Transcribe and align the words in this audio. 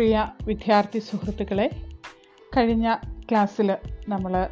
പ്രിയ 0.00 0.26
വിദ്യാർത്ഥി 0.46 0.98
സുഹൃത്തുക്കളെ 0.98 1.70
കഴിഞ്ഞ 2.56 2.94
ക്ലാസ്സിൽ 3.30 3.76
നമ്മൾ 4.08 4.46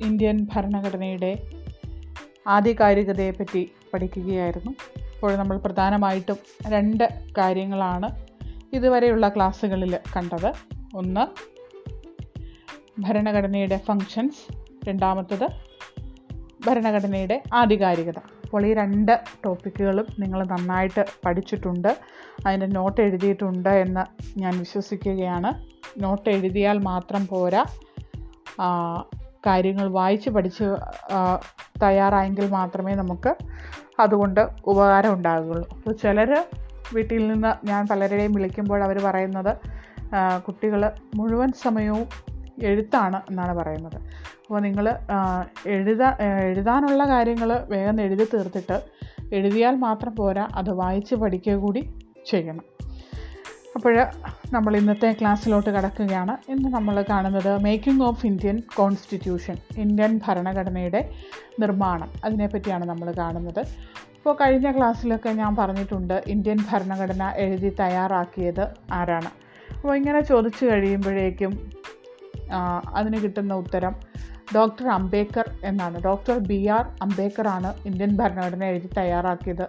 ഇന്ത്യൻ 0.00 0.46
ഭരണഘടനയുടെ 0.52 1.30
ആധികാരികതയെപ്പറ്റി 2.46 3.72
പഠിക്കുകയായിരുന്നു. 3.94 4.70
ഇപ്പോൾ 5.14 5.36
നമ്മൾ 5.36 5.56
പ്രധാനമായിട്ടും 5.56 6.38
രണ്ട് 6.68 7.04
കാര്യങ്ങളാണ് 7.38 8.10
ഇതുവരെയുള്ള 8.74 9.28
ക്ലാസ്സുകളിൽ 9.28 9.98
കണ്ടത്. 10.16 10.50
ഒന്ന് 10.96 11.26
ഭരണഘടനയുടെ 13.00 13.76
ഫങ്ഷൻസ് 13.76 14.44
രണ്ടാമത്തത് 14.88 15.48
ഭരണഘടനയുടെ 16.66 17.42
ആധികാരികത. 17.52 18.18
അപ്പോൾ 18.46 18.66
ഈ 18.66 18.74
രണ്ട് 18.74 19.12
ടോപ്പിക്കുകളും 19.44 20.06
നിങ്ങൾ 20.18 20.40
നന്നായിട്ട് 20.44 21.04
പഠിച്ചിട്ടുണ്ട്. 21.26 21.96
അതിന്റെ 22.46 22.66
നോട്ട് 22.66 23.00
എഴുതിയിട്ടുണ്ട് 23.00 23.68
എന്ന് 23.68 24.04
ഞാൻ 24.38 24.58
വിശ്വസിക്കുകയാണ്. 24.58 25.50
നോട്ട് 26.00 26.28
എഴുതിയാൽ 26.30 26.78
മാത്രം 26.78 27.26
പോരാ. 27.26 27.64
കാര്യങ്ങൾ 29.46 29.88
വായിച്ച് 29.88 30.30
പഠിച്ച് 30.30 30.66
തയ്യാറായെങ്കിൽ 31.82 32.46
മാത്രമേ 32.50 32.94
നമുക്ക് 32.94 33.32
അതുകൊണ്ട് 34.00 34.40
ഉപകാരം 34.66 35.14
ഉണ്ടാകുകയുള്ളൂ 35.14 35.66
അപ്പോൾ 35.74 35.92
ചിലർ 35.92 36.30
വീട്ടിൽ 36.94 37.28
നിന്ന് 37.28 37.66
ഞാൻ 37.66 37.86
പലരുടെയും 37.86 38.32
വിളിക്കുമ്പോൾ 38.32 38.82
അവർ 38.84 38.98
പറയുന്നത് 39.04 39.52
കുട്ടികൾ 40.46 40.82
മുഴുവൻ 41.16 41.52
സമയവും 41.62 42.06
എഴുത്താണ് 42.58 43.20
എന്നാണ് 43.30 43.54
പറയുന്നത്. 43.54 43.98
അപ്പോൾ 44.42 44.60
നിങ്ങൾ 44.60 44.86
എഴുതാ 45.66 46.16
എഴുതാനുള്ള 46.20 47.04
കാര്യങ്ങൾ 47.04 47.52
വേഗം 47.68 48.00
എഴുതി 48.00 48.26
തീർത്തിട്ട് 48.34 48.80
എഴുതിയാൽ 49.32 49.76
മാത്രം 49.76 50.16
പോരാ 50.16 50.48
അത് 50.54 50.70
വായിച്ച് 50.70 51.14
പഠിക്കുക 51.14 51.54
കൂടി 51.54 51.82
ചെയ്യണം. 52.26 52.64
അപ്പോൾ 53.76 54.06
നമ്മൾ 54.52 54.76
ഇന്നത്തെ 54.76 55.16
ക്ലാസ്സിലോട്ട് 55.20 55.70
കടക്കുകയാണ്. 55.70 56.50
ഇന്ന് 56.50 56.68
നമ്മൾ 56.68 57.04
കാണുന്നത് 57.10 57.62
making 57.62 58.04
of 58.04 58.26
Indian 58.26 58.62
constitution 58.76 59.56
Indian 59.76 60.20
ഭരണഘടനയുടെ 60.26 61.10
നിർമ്മാണം. 61.58 62.10
അതിനെപ്പറ്റിയാണ് 62.24 62.84
നമ്മൾ 62.84 63.12
കാണുന്നത്. 63.18 63.62
ഇപ്പോൾ 64.16 64.36
കഴിഞ്ഞ 64.40 64.70
ക്ലാസ്സിലൊക്കെ 64.76 65.28
ഞാൻ 65.28 65.56
പറഞ്ഞിട്ടുണ്ട് 65.56 66.22
ഇന്ത്യൻ 66.26 66.58
ഭരണഘടന 66.70 67.32
എഴുതി 67.36 67.76
തയ്യാറാക്കിയത് 67.80 68.74
ആരാണ്? 68.92 69.30
അപ്പോൾ 69.76 69.96
ഇങ്ങനെ 69.96 70.20
ചോദിച്ചു 70.20 70.66
കഴിയുമ്പോഴേക്കും 70.66 71.52
അതിന് 72.98 73.18
കിട്ടുന്ന 73.24 73.54
ഉത്തരം 73.54 73.94
ഡോക്ടർ 74.54 74.86
അംബേദ്കർ 74.88 75.46
എന്നാണ്. 75.64 75.96
ഡോക്ടർ 76.04 76.36
ബി 76.50 76.58
ആർ 76.76 76.84
അംബേദ്കർ 77.02 77.46
ആണ് 77.48 77.70
ഇന്ത്യൻ 77.86 78.12
ഭരണഘടന 78.16 78.64
എഴുതി 78.64 78.90
തയ്യാറാക്കിയത് 78.98 79.66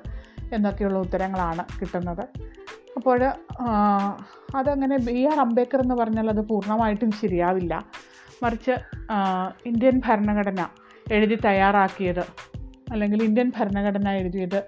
എന്നൊക്കെയുള്ള 0.56 0.98
ഉത്തരങ്ങളാണ് 1.06 1.64
കിട്ടുന്നത്. 1.80 2.24
അപ്പോൾ 2.98 3.22
അതങ്ങനെ 4.60 4.98
ബി 5.08 5.18
ആർ 5.32 5.40
അംബേദ്കർ 5.40 5.80
എന്ന് 5.86 5.96
പറഞ്ഞാൽ 5.96 6.30
അത് 6.30 6.42
പൂർണമായിട്ടും 6.50 7.12
ശരിയാവില്ല. 7.22 7.74
മറിച്ച് 8.44 8.76
ഇന്ത്യൻ 9.66 9.96
ഭരണഘടന 10.08 10.62
എഴുതി 11.16 11.38
തയ്യാറാക്കിയത് 11.46 12.24
അല്ലെങ്കിൽ 12.92 13.24
ഇന്ത്യൻ 13.24 13.52
ഭരണഘടന 13.58 14.10
എഴുതിയത് 14.10 14.60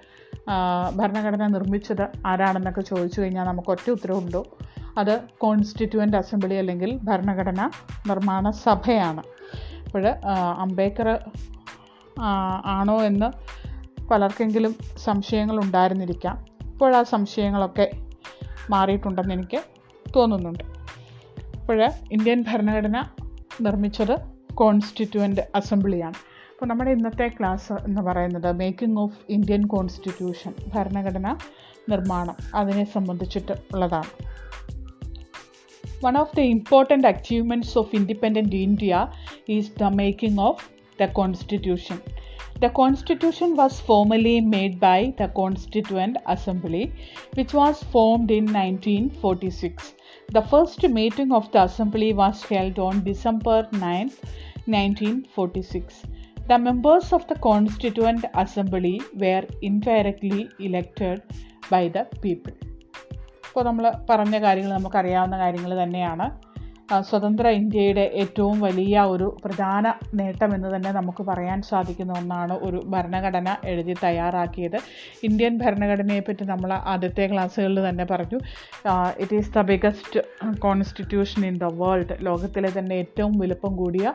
ഭരണഘടന 1.00 1.44
നിർമ്മിച്ചത് 1.48 2.06
ആരാണെന്നൊക്കെ 2.26 2.82
ചോദിച്ചു 2.82 3.22
കഴിഞ്ഞാൽ 3.22 3.46
നമുക്ക് 3.46 3.70
ഒറ്റ 3.70 3.90
ഉത്തരവുണ്ടോ. 3.96 4.42
അത് 5.02 5.14
കോൺസ്റ്റിറ്റ്യുവന്റ് 5.44 6.18
അസംബ്ലി 6.22 6.56
അല്ലെങ്കിൽ 6.62 6.92
ഭരണഘടന 7.08 7.62
നിർമ്മാണ 8.10 8.50
സഭയാണ്. 8.66 9.24
അപ്പോൾ 9.86 10.06
അംബേദ്കർ 10.66 11.10
ആണോ 12.78 12.98
എന്ന് 13.10 13.30
പലർക്കെങ്കിലും 14.12 14.74
സംശയങ്ങൾ 15.06 15.58
ഉണ്ടായിരുന്നിരിക്കാം. 15.64 16.38
ഇപ്പോൾ 16.72 16.94
ആ 17.00 17.02
സംശയങ്ങളൊക്കെ 17.14 17.86
മാറിയിട്ടുണ്ടെന്ന് 18.74 19.34
എനിക്ക് 19.38 19.60
തോന്നുന്നുണ്ട്. 20.16 20.64
അപ്പോൾ 21.60 21.82
ഇന്ത്യൻ 22.16 22.40
ഭരണഘടന 22.50 22.98
നിർമ്മിച്ചത് 23.66 24.16
കോൺസ്റ്റിറ്റ്യുവന്റ് 24.62 25.44
അസംബ്ലിയാണ് 25.56 26.20
അപ്പോൾ 26.52 26.68
നമ്മുടെ 26.70 26.92
ഇന്നത്തെ 26.92 27.28
ക്ലാസ് 27.36 27.76
എന്ന് 27.88 28.02
പറയുന്നത് 28.08 28.48
മേക്കിംഗ് 28.62 29.00
ഓഫ് 29.04 29.20
ഇന്ത്യൻ 29.36 29.62
കോൺസ്റ്റിറ്റ്യൂഷൻ 29.74 30.54
ഭരണഘടന 30.74 31.28
നിർമ്മാണം 31.92 32.38
അതിനെ 32.56 32.84
സംബന്ധിച്ചിട്ട് 32.96 33.54
ഉള്ളതാണ്. 33.74 34.12
One 36.02 36.16
of 36.16 36.34
the 36.34 36.44
important 36.44 37.04
achievements 37.04 37.76
of 37.76 37.94
independent 37.94 38.54
India 38.54 39.12
is 39.48 39.70
the 39.72 39.92
making 39.92 40.40
of 40.40 40.70
the 40.98 41.10
Constitution. 41.10 42.02
The 42.62 42.70
Constitution 42.70 43.58
was 43.58 43.82
formally 43.82 44.40
made 44.40 44.80
by 44.80 45.14
the 45.18 45.28
Constituent 45.28 46.16
Assembly, 46.26 46.94
which 47.34 47.54
was 47.54 47.84
formed 47.84 48.32
in 48.32 48.46
1946. 48.46 49.94
The 50.32 50.42
first 50.44 50.88
meeting 50.88 51.34
of 51.34 51.52
the 51.52 51.64
Assembly 51.64 52.14
was 52.14 52.44
held 52.44 52.80
on 52.80 53.04
December 53.04 53.68
9, 53.74 53.82
1946. 54.66 56.04
The 56.48 56.58
members 56.58 57.12
of 57.12 57.28
the 57.28 57.36
Constituent 57.36 58.24
Assembly 58.36 59.02
were 59.16 59.44
indirectly 59.62 60.50
elected 60.60 61.24
by 61.70 61.90
the 61.90 62.08
people. 62.22 62.54
ഇപ്പോൾ 63.50 63.64
നമ്മൾ 63.64 63.86
പറഞ്ഞ 64.10 64.36
കാര്യങ്ങൾ 64.42 64.72
നമുക്കറിയാവുന്ന 64.74 65.38
കാര്യങ്ങൾ 65.38 65.72
തന്നെയാണ്. 65.84 66.26
സ്വതന്ത്ര 67.10 67.48
ഇന്ത്യയുടെ 67.60 68.04
ഏറ്റവും 68.22 68.58
വലിയ 68.66 69.02
ഒരു 69.14 69.28
പ്രധാന 69.44 69.86
നേട്ടം 70.20 70.52
എന്ന് 70.56 70.70
തന്നെ 70.74 70.92
നമുക്ക് 70.98 71.24
പറയാൻ 71.30 71.60
സാധിക്കുന്ന 71.70 72.14
ഒന്നാണ് 72.20 72.56
ഒരു 72.68 72.80
ഭരണഘടന 72.94 73.50
എഴുതി 73.72 73.96
തയ്യാറാക്കിയത്. 74.04 74.78
ഇന്ത്യൻ 75.28 75.54
ഭരണഘടനയെപ്പറ്റി 75.64 76.46
നമ്മൾ 76.52 76.72
ആദ്യത്തെ 76.94 77.26
ക്ലാസ്സുകളിൽ 77.34 77.80
തന്നെ 77.88 78.06
പറഞ്ഞു. 78.14 78.40
It 79.24 79.36
is 79.40 79.52
the 79.58 79.64
biggest 79.72 80.22
constitution 80.66 81.46
in 81.50 81.58
the 81.64 81.70
world 81.82 82.18
ലോകത്തിലെ 82.30 82.72
തന്നെ 82.78 82.98
ഏറ്റവും 83.04 83.36
വലുപ്പം 83.44 83.76
കൂടിയ 83.82 84.06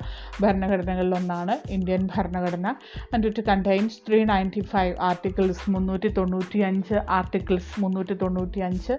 ഭരണഘടനകളിലൊന്നാണ് 0.44 1.56
ഇന്ത്യൻ 1.76 2.02
ഭരണഘടന. 2.14 2.66
And 3.12 3.26
it 3.30 3.44
contains 3.50 4.00
three 4.08 4.20
ninety 4.32 4.64
five 4.74 4.94
articles 5.10 5.64
മുന്നൂറ്റി 5.76 6.12
തൊണ്ണൂറ്റി 6.18 6.60
അഞ്ച് 6.70 6.96
ആർട്ടിക്കിൾസ് 7.18 7.72
മുന്നൂറ്റി 7.84 8.16
തൊണ്ണൂറ്റി 8.24 8.60
അഞ്ച് 8.70 8.96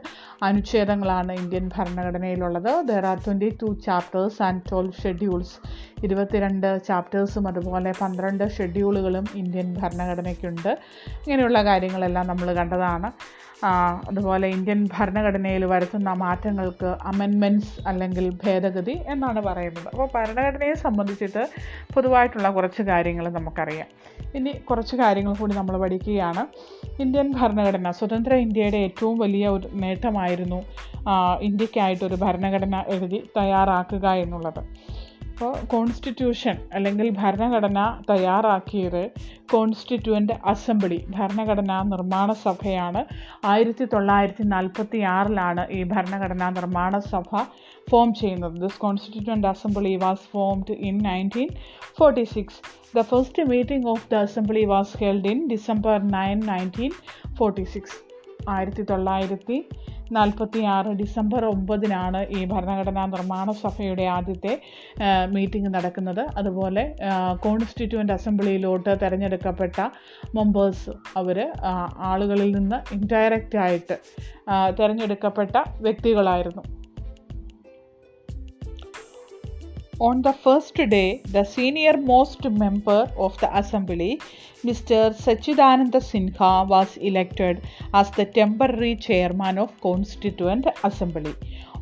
അനുച്ഛേദങ്ങളാണ് 0.50 1.34
Indian 1.44 1.68
ഭരണഘടനയിലുള്ളത്. 1.78 2.72
There 2.92 3.06
are 3.12 3.20
twenty 3.28 3.50
two 3.62 3.65
chapters 3.74 4.44
and 4.44 4.62
twelve 4.72 5.02
schedules 5.04 5.56
ഇരുപത്തിരണ്ട് 6.04 6.84
ചാപ്റ്റേഴ്സും 6.88 7.48
അതുപോലെ 7.48 7.94
പന്ത്രണ്ട് 8.02 8.50
ഷെഡ്യൂളുകളും 8.50 9.26
ഇന്ത്യൻ 9.36 9.74
ഭരണഘടനയ്ക്കുണ്ട്. 9.74 10.78
ഇങ്ങനെയുള്ള 11.26 11.64
കാര്യങ്ങളെല്ലാം 11.64 12.28
നമ്മൾ 12.28 12.54
കണ്ടതാണ്. 12.54 13.12
അതുപോലെ 14.10 14.48
ഇന്ത്യൻ 14.48 14.90
ഭരണഘടനയിൽ 14.96 15.66
വരുത്തുന്ന 15.66 16.10
മാറ്റങ്ങൾക്ക് 16.14 16.90
അമെൻമെന്റ്സ് 17.12 17.88
അല്ലെങ്കിൽ 17.88 18.26
ഭേദഗതി 18.44 18.96
എന്നാണ് 19.08 19.42
പറയുന്നത്. 19.42 19.88
അപ്പോൾ 19.94 20.10
ഭരണഘടനയെ 20.16 20.74
സംബന്ധിച്ചിട്ട് 20.74 21.44
പൊതുവായിട്ടുള്ള 21.94 22.50
കുറച്ച് 22.50 22.82
കാര്യങ്ങൾ 22.82 23.30
നമുക്കറിയാം. 23.30 23.88
ഇനി 24.36 24.52
കുറച്ച് 24.70 24.96
കാര്യങ്ങൾ 24.96 25.34
കൂടി 25.36 25.56
നമ്മൾ 25.56 25.78
പഠിക്കുകയാണ്. 25.78 26.44
ഇന്ത്യൻ 27.00 27.28
ഭരണഘടന 27.40 27.92
സ്വതന്ത്ര 27.92 28.34
ഇന്ത്യയുടെ 28.34 28.78
ഏറ്റവും 28.78 29.18
വലിയ 29.20 29.48
ഒരു 29.48 29.70
നേട്ടമായിരുന്നു 29.74 30.60
ഇന്ത്യക്കായിട്ടൊരു 31.42 32.16
ഭരണഘടന 32.16 32.84
എഴുതി 32.88 33.20
തയ്യാറാക്കുക 33.38 34.08
എന്നുള്ളത്. 34.26 34.62
അപ്പോൾ 35.36 35.56
കോൺസ്റ്റിറ്റ്യൂഷൻ 35.72 36.58
അല്ലെങ്കിൽ 36.76 37.08
ഭരണഘടന 37.18 37.80
തയ്യാറാക്കിയത് 38.10 39.02
കോൺസ്റ്റിറ്റ്യുവന്റ് 39.54 40.36
അസംബ്ലി 40.52 41.00
ഭരണഘടനാ 41.16 41.78
നിർമ്മാണ 41.90 42.30
സഭയാണ്. 42.44 43.02
ആയിരത്തി 43.46 43.86
തൊള്ളായിരത്തി 43.94 44.46
നാൽപ്പത്തി 44.54 45.00
ആറിലാണ് 45.16 45.64
ഈ 45.78 45.82
ഭരണഘടനാ 45.84 46.48
നിർമ്മാണ 46.50 46.94
സഭ 47.12 47.42
ഫോം 47.90 48.14
ചെയ്യുന്നത്. 48.14 48.56
This 48.64 48.80
constituent 48.86 49.50
assembly 49.54 49.94
was 50.06 50.26
formed 50.34 50.78
in 50.90 50.98
nineteen 51.10 51.52
forty 52.00 52.26
six 52.36 52.62
the 52.98 53.04
first 53.12 53.46
meeting 53.54 53.90
of 53.96 54.08
the 54.14 54.24
assembly 54.28 54.66
was 54.74 54.98
held 55.04 55.34
in 55.34 55.42
December 55.54 55.98
nine 56.18 56.40
nineteen 56.52 56.94
forty 57.40 57.66
six 57.76 58.00
ആയിരത്തി 58.50 58.86
തൊള്ളായിരത്തി 58.92 59.60
നാൽപ്പത്തി 60.12 60.60
ആറ് 60.60 60.86
ഡിസംബർ 60.86 61.46
ഒമ്പതിനാണ് 61.46 62.28
ഈ 62.28 62.46
ഭരണഘടനാ 62.46 63.06
നിർമ്മാണ 63.06 63.52
സഭയുടെ 63.52 64.04
ആദ്യത്തെ 64.04 64.62
മീറ്റിംഗ് 65.30 65.74
നടക്കുന്നത്. 65.76 66.26
അതുപോലെ 66.38 66.96
കോൺസ്റ്റിറ്റ്യൂവന്റ് 67.44 68.14
അസംബ്ലിയിലോട്ട് 68.14 69.00
തിരഞ്ഞെടുക്കപ്പെട്ട 69.02 69.82
മെമ്പേഴ്സ് 70.36 70.90
അവർ 71.18 71.52
ആളുകളിൽ 71.98 72.56
നിന്ന് 72.56 72.94
ഇൻഡയറക്റ്റ് 72.94 73.58
ആയിട്ട് 73.58 73.98
തിരഞ്ഞെടുക്കപ്പെട്ട 74.80 75.56
വ്യക്തികളായിരുന്നു. 75.82 76.64
On 80.02 80.22
the 80.22 80.32
first 80.32 80.84
day 80.84 81.20
the 81.32 81.42
senior 81.42 81.96
most 81.96 82.50
member 82.50 83.02
of 83.18 83.34
the 83.42 83.50
assembly, 83.60 84.20
mister 84.68 85.04
Sachchidananda 85.26 85.98
Sinha 86.12 86.50
was 86.72 86.98
elected 87.10 87.60
as 88.00 88.14
the 88.18 88.26
temporary 88.38 88.94
chairman 89.08 89.56
of 89.64 89.78
constituent 89.86 90.74
assembly 90.90 91.34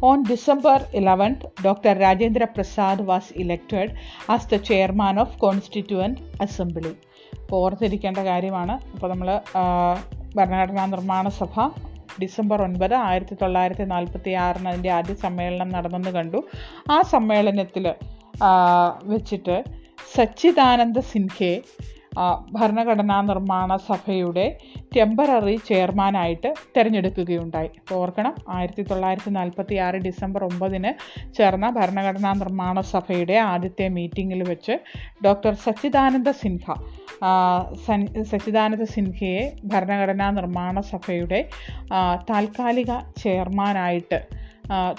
on 0.09 0.19
December 0.31 0.79
eleventh 0.99 1.45
doctor 1.65 1.93
Rajendra 2.05 2.45
Prasad 2.55 3.05
was 3.09 3.31
elected 3.43 3.91
as 4.35 4.49
the 4.53 4.61
chairman 4.71 5.17
of 5.23 5.37
constituent 5.45 6.21
assembly 6.45 6.93
ഓർത്തിരിക്കേണ്ട 7.61 8.19
കാര്യമാണ്. 8.29 8.75
ഇപ്പോൾ 8.93 9.09
നമ്മൾ 9.13 9.29
ഭരണഘടനാ 10.37 10.85
നിർമ്മാണ 10.93 11.25
സഭ 11.39 11.55
December 12.21 12.59
ഒൻപത് 12.65 12.95
ആയിരത്തി 13.07 13.35
തൊള്ളായിരത്തി 13.41 13.85
നാൽപ്പത്തി 13.93 14.31
ആറിന് 14.45 14.69
അതിന്റെ 14.71 14.91
ആദ്യ 14.97 15.13
സമ്മേളനം 15.23 15.69
നടന്നെന്ന് 15.75 16.11
കണ്ടു. 16.17 16.39
ആ 16.95 16.97
സമ്മേളനത്തിൽ 17.13 17.85
വെച്ചിട്ട് 19.13 19.55
സച്ചിദാനന്ദ 20.15 20.99
സിൻഹയെ 21.11 21.55
ഭരണഘടനാ 22.53 23.17
നിർമ്മാണ 23.29 23.75
സഭയുടെ 23.87 24.45
ടെമ്പററി 24.95 25.55
ചെയർമാനായിട്ട് 25.69 26.49
തിരഞ്ഞെടുക്കുകയുണ്ടായി. 26.75 27.69
ഓർക്കണം 27.99 28.33
ആയിരത്തി 28.57 28.83
തൊള്ളായിരത്തി 28.89 29.31
നാൽപ്പത്തി 29.37 29.75
ആറ് 29.85 29.99
ഡിസംബർ 30.07 30.43
ഒമ്പതിന് 30.49 30.91
ചേർന്ന 31.37 31.69
ഭരണഘടനാ 31.77 32.33
നിർമ്മാണ 32.43 32.81
സഭയുടെ 32.93 33.37
ആദ്യത്തെ 33.51 33.87
മീറ്റിങ്ങിൽ 33.97 34.43
വെച്ച് 34.51 34.75
ഡോക്ടർ 35.25 35.53
സച്ചിദാനന്ദ 35.65 36.29
സിൻഹ 36.43 36.67
സച്ചിദാനന്ദ 38.31 38.85
സിൻഹയെ 38.95 39.43
ഭരണഘടനാ 39.65 40.29
നിർമ്മാണ 40.31 40.79
സഭയുടെ 40.91 41.41
താൽക്കാലിക 42.29 42.91
ചെയർമാനായിട്ട് 43.23 44.19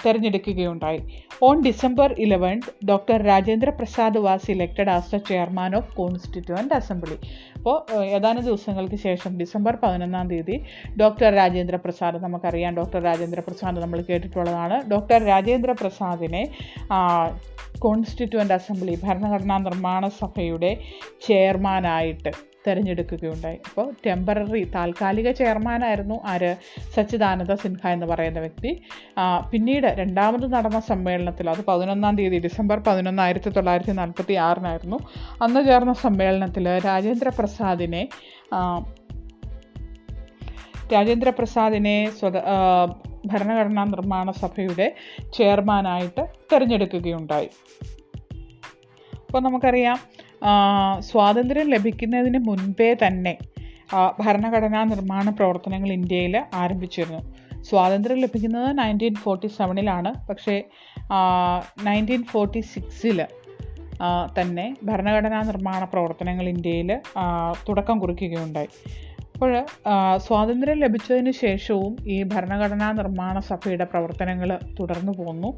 തിരഞ്ഞെടുക്കുകയുണ്ടായി. 0.03 0.99
On 1.43 1.55
December 1.61 2.09
eleven 2.25 2.57
doctor 2.89 3.17
Rajendra 3.23 3.69
Prasad 3.69 4.17
was 4.17 4.51
elected 4.51 4.89
as 4.89 5.11
the 5.15 5.19
chairman 5.29 5.75
of 5.75 5.91
constituent 5.95 6.73
assembly 6.73 7.17
അപ്പോൾ 7.57 7.77
ഏതാനും 8.17 8.43
ദിവസങ്ങൾക്ക് 8.43 8.95
ശേഷം 8.95 9.31
ഡിസംബർ 9.39 9.75
പതിനൊന്നാം 9.83 10.27
തീയതി 10.31 10.57
ഡോക്ടർ 11.01 11.29
രാജേന്ദ്ര 11.33 11.75
പ്രസാദ് 11.75 12.23
നമുക്കറിയാം 12.23 12.75
ഡോക്ടർ 12.75 13.01
രാജേന്ദ്ര 13.03 13.39
പ്രസാദ് 13.39 13.79
നമ്മൾ 13.83 14.01
കേട്ടിട്ടുള്ളതാണ്. 14.09 14.77
ഡോക്ടർ 14.89 15.19
രാജേന്ദ്ര 15.33 15.71
പ്രസാദിനെ 15.81 16.43
കോൺസ്റ്റിറ്റ്യൂവന്റ് 17.79 18.53
അസംബ്ലി 18.53 18.93
ഭരണഘടനാ 19.05 19.57
നിർമ്മാണ 19.57 20.07
സഭയുടെ 20.07 20.71
ചെയർമാനായിട്ട് 21.27 22.31
തിരഞ്ഞെടുക്കുകയുണ്ടായി. 22.67 23.57
അപ്പോൾ 23.67 23.87
ടെമ്പററി 24.05 24.63
താൽക്കാലിക 24.75 25.31
ചെയർമാനായിരുന്നു 25.31 26.17
ആര്? 26.25 26.51
സച്ചിദാനന്ദ 26.95 27.53
സിൻഹ 27.53 27.87
എന്ന് 27.87 28.05
പറയുന്ന 28.05 28.39
വ്യക്തി. 28.39 28.71
പിന്നീട് 29.51 29.87
രണ്ടാമത് 29.99 30.53
നടന്ന 30.53 30.79
സമ്മേളനത്തിൽ 30.79 31.49
അത് 31.49 31.61
പതിനൊന്നാം 31.65 32.15
തീയതി 32.15 32.39
ഡിസംബർ 32.39 32.79
പതിനൊന്ന് 32.79 33.21
ആയിരത്തി 33.21 33.49
തൊള്ളായിരത്തി 33.49 33.91
നാൽപ്പത്തി 33.91 34.33
ആറിനായിരുന്നു 34.33 34.99
അന്ന് 35.41 35.63
ചേർന്ന 35.65 35.93
സമ്മേളനത്തിൽ 35.93 36.67
രാജേന്ദ്ര 36.85 37.29
പ്രസാദിനെ 37.39 38.03
രാജേന്ദ്ര 40.93 41.29
പ്രസാദിനെ 41.29 42.11
സ്വത 42.19 42.37
ഭരണഘടനാ 43.25 43.83
നിർമ്മാണ 43.83 44.31
സഭയുടെ 44.31 44.87
ചെയർമാനായിട്ട് 45.33 46.23
തിരഞ്ഞെടുക്കുകയുണ്ടായി. 46.53 47.49
അപ്പോൾ 49.25 49.39
നമുക്കറിയാം 49.39 49.97
സ്വാതന്ത്ര്യം 50.99 51.67
ലഭിക്കുന്നതിന് 51.69 52.39
മുൻപേ 52.47 52.89
തന്നെ 52.93 53.33
ഭരണഘടനാ 54.19 54.83
നിർമ്മാണ 54.83 55.29
പ്രവർത്തനങ്ങൾ 55.29 55.89
ഇന്ത്യയിൽ 55.91 56.35
ആരംഭിച്ചിരുന്നു. 56.53 57.21
സ്വാതന്ത്ര്യം 57.69 58.19
ലഭിക്കുന്നത് 58.19 58.77
നയന്റീൻ 58.77 59.15
ഫോർട്ടി 59.15 59.47
സെവനിലാണ് 59.47 60.11
പക്ഷേ 60.27 60.55
നയന്റീൻ 61.87 62.23
ഫോർട്ടി 62.23 62.61
സിക്സിൽ 62.73 63.19
തന്നെ 64.37 64.65
ഭരണഘടനാ 64.83 65.41
നിർമ്മാണ 65.41 65.83
പ്രവർത്തനങ്ങൾ 65.83 66.45
ഇന്ത്യയിൽ 66.49 66.89
തുടക്കം 67.69 67.99
കുറിക്കുകയുണ്ടായി. 67.99 68.71
അപ്പോൾ 69.33 69.53
സ്വാതന്ത്ര്യം 70.17 70.77
ലഭിച്ചതിന് 70.77 71.31
ശേഷവും 71.31 71.95
ഈ 72.07 72.17
ഭരണഘടനാ 72.23 72.89
നിർമ്മാണ 72.91 73.39
സഭയുടെ 73.39 73.85
പ്രവർത്തനങ്ങൾ 73.93 74.59
തുടർന്നു 74.79 75.11
പോന്നു. 75.11 75.51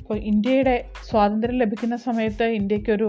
അപ്പോൾ 0.00 0.18
ഇന്ത്യയുടെ 0.32 0.76
സ്വാതന്ത്ര്യം 1.08 1.58
ലഭിക്കുന്ന 1.58 1.96
സമയത്ത് 2.08 2.46
ഇന്ത്യക്കൊരു 2.60 3.08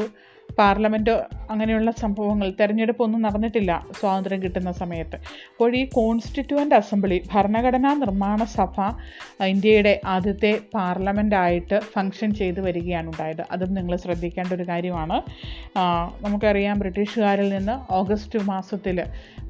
പാർലമെന്റോ 0.50 1.14
അങ്ങനെയുള്ള 1.52 1.92
സംഭവങ്ങൾ 2.02 2.48
തിരഞ്ഞെടുപ്പൊന്നും 2.60 3.22
നടന്നിട്ടില്ല 3.22 3.72
സ്വാതന്ത്ര്യം 4.00 4.40
കിട്ടുന്ന 4.44 4.72
സമയത്ത്. 4.72 5.18
അപ്പോൾ 5.52 5.76
ഈ 5.76 5.82
കോൺസ്റ്റിറ്റ്യൂവന്റ് 5.96 6.76
അസംബ്ലി 6.76 7.18
ഭരണഘടനാ 7.34 7.92
നിർമ്മാണ 7.94 8.44
സഭ 8.58 8.76
ഇന്ത്യയുടെ 9.54 9.94
ആദ്യത്തെ 10.06 10.52
പാർലമെന്റായിട്ട് 10.74 11.80
ഫങ്ഷൻ 11.94 12.32
ചെയ്തു 12.34 12.62
വരികയാണ് 12.62 13.10
ഉണ്ടായത്. 13.14 13.44
അതും 13.52 13.74
നിങ്ങൾ 13.74 13.96
ശ്രദ്ധിക്കേണ്ട 13.96 14.54
ഒരു 14.54 14.68
കാര്യമാണ്. 14.72 15.18
നമുക്കറിയാം 16.26 16.80
ബ്രിട്ടീഷുകാരിൽ 16.80 17.50
നിന്ന് 17.58 17.76
ഓഗസ്റ്റ് 18.00 18.40
മാസത്തിൽ 18.52 19.00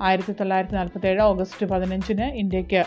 ആയിരത്തി 0.03 0.33
തൊള്ളായിരത്തി 0.39 0.75
നാൽപ്പത്തേഴ് 0.75 1.21
ഓഗസ്റ്റ് 1.21 1.65
പതിനഞ്ചിന് 1.65 2.25
ഇന്ത്യയ്ക്ക് 2.42 2.81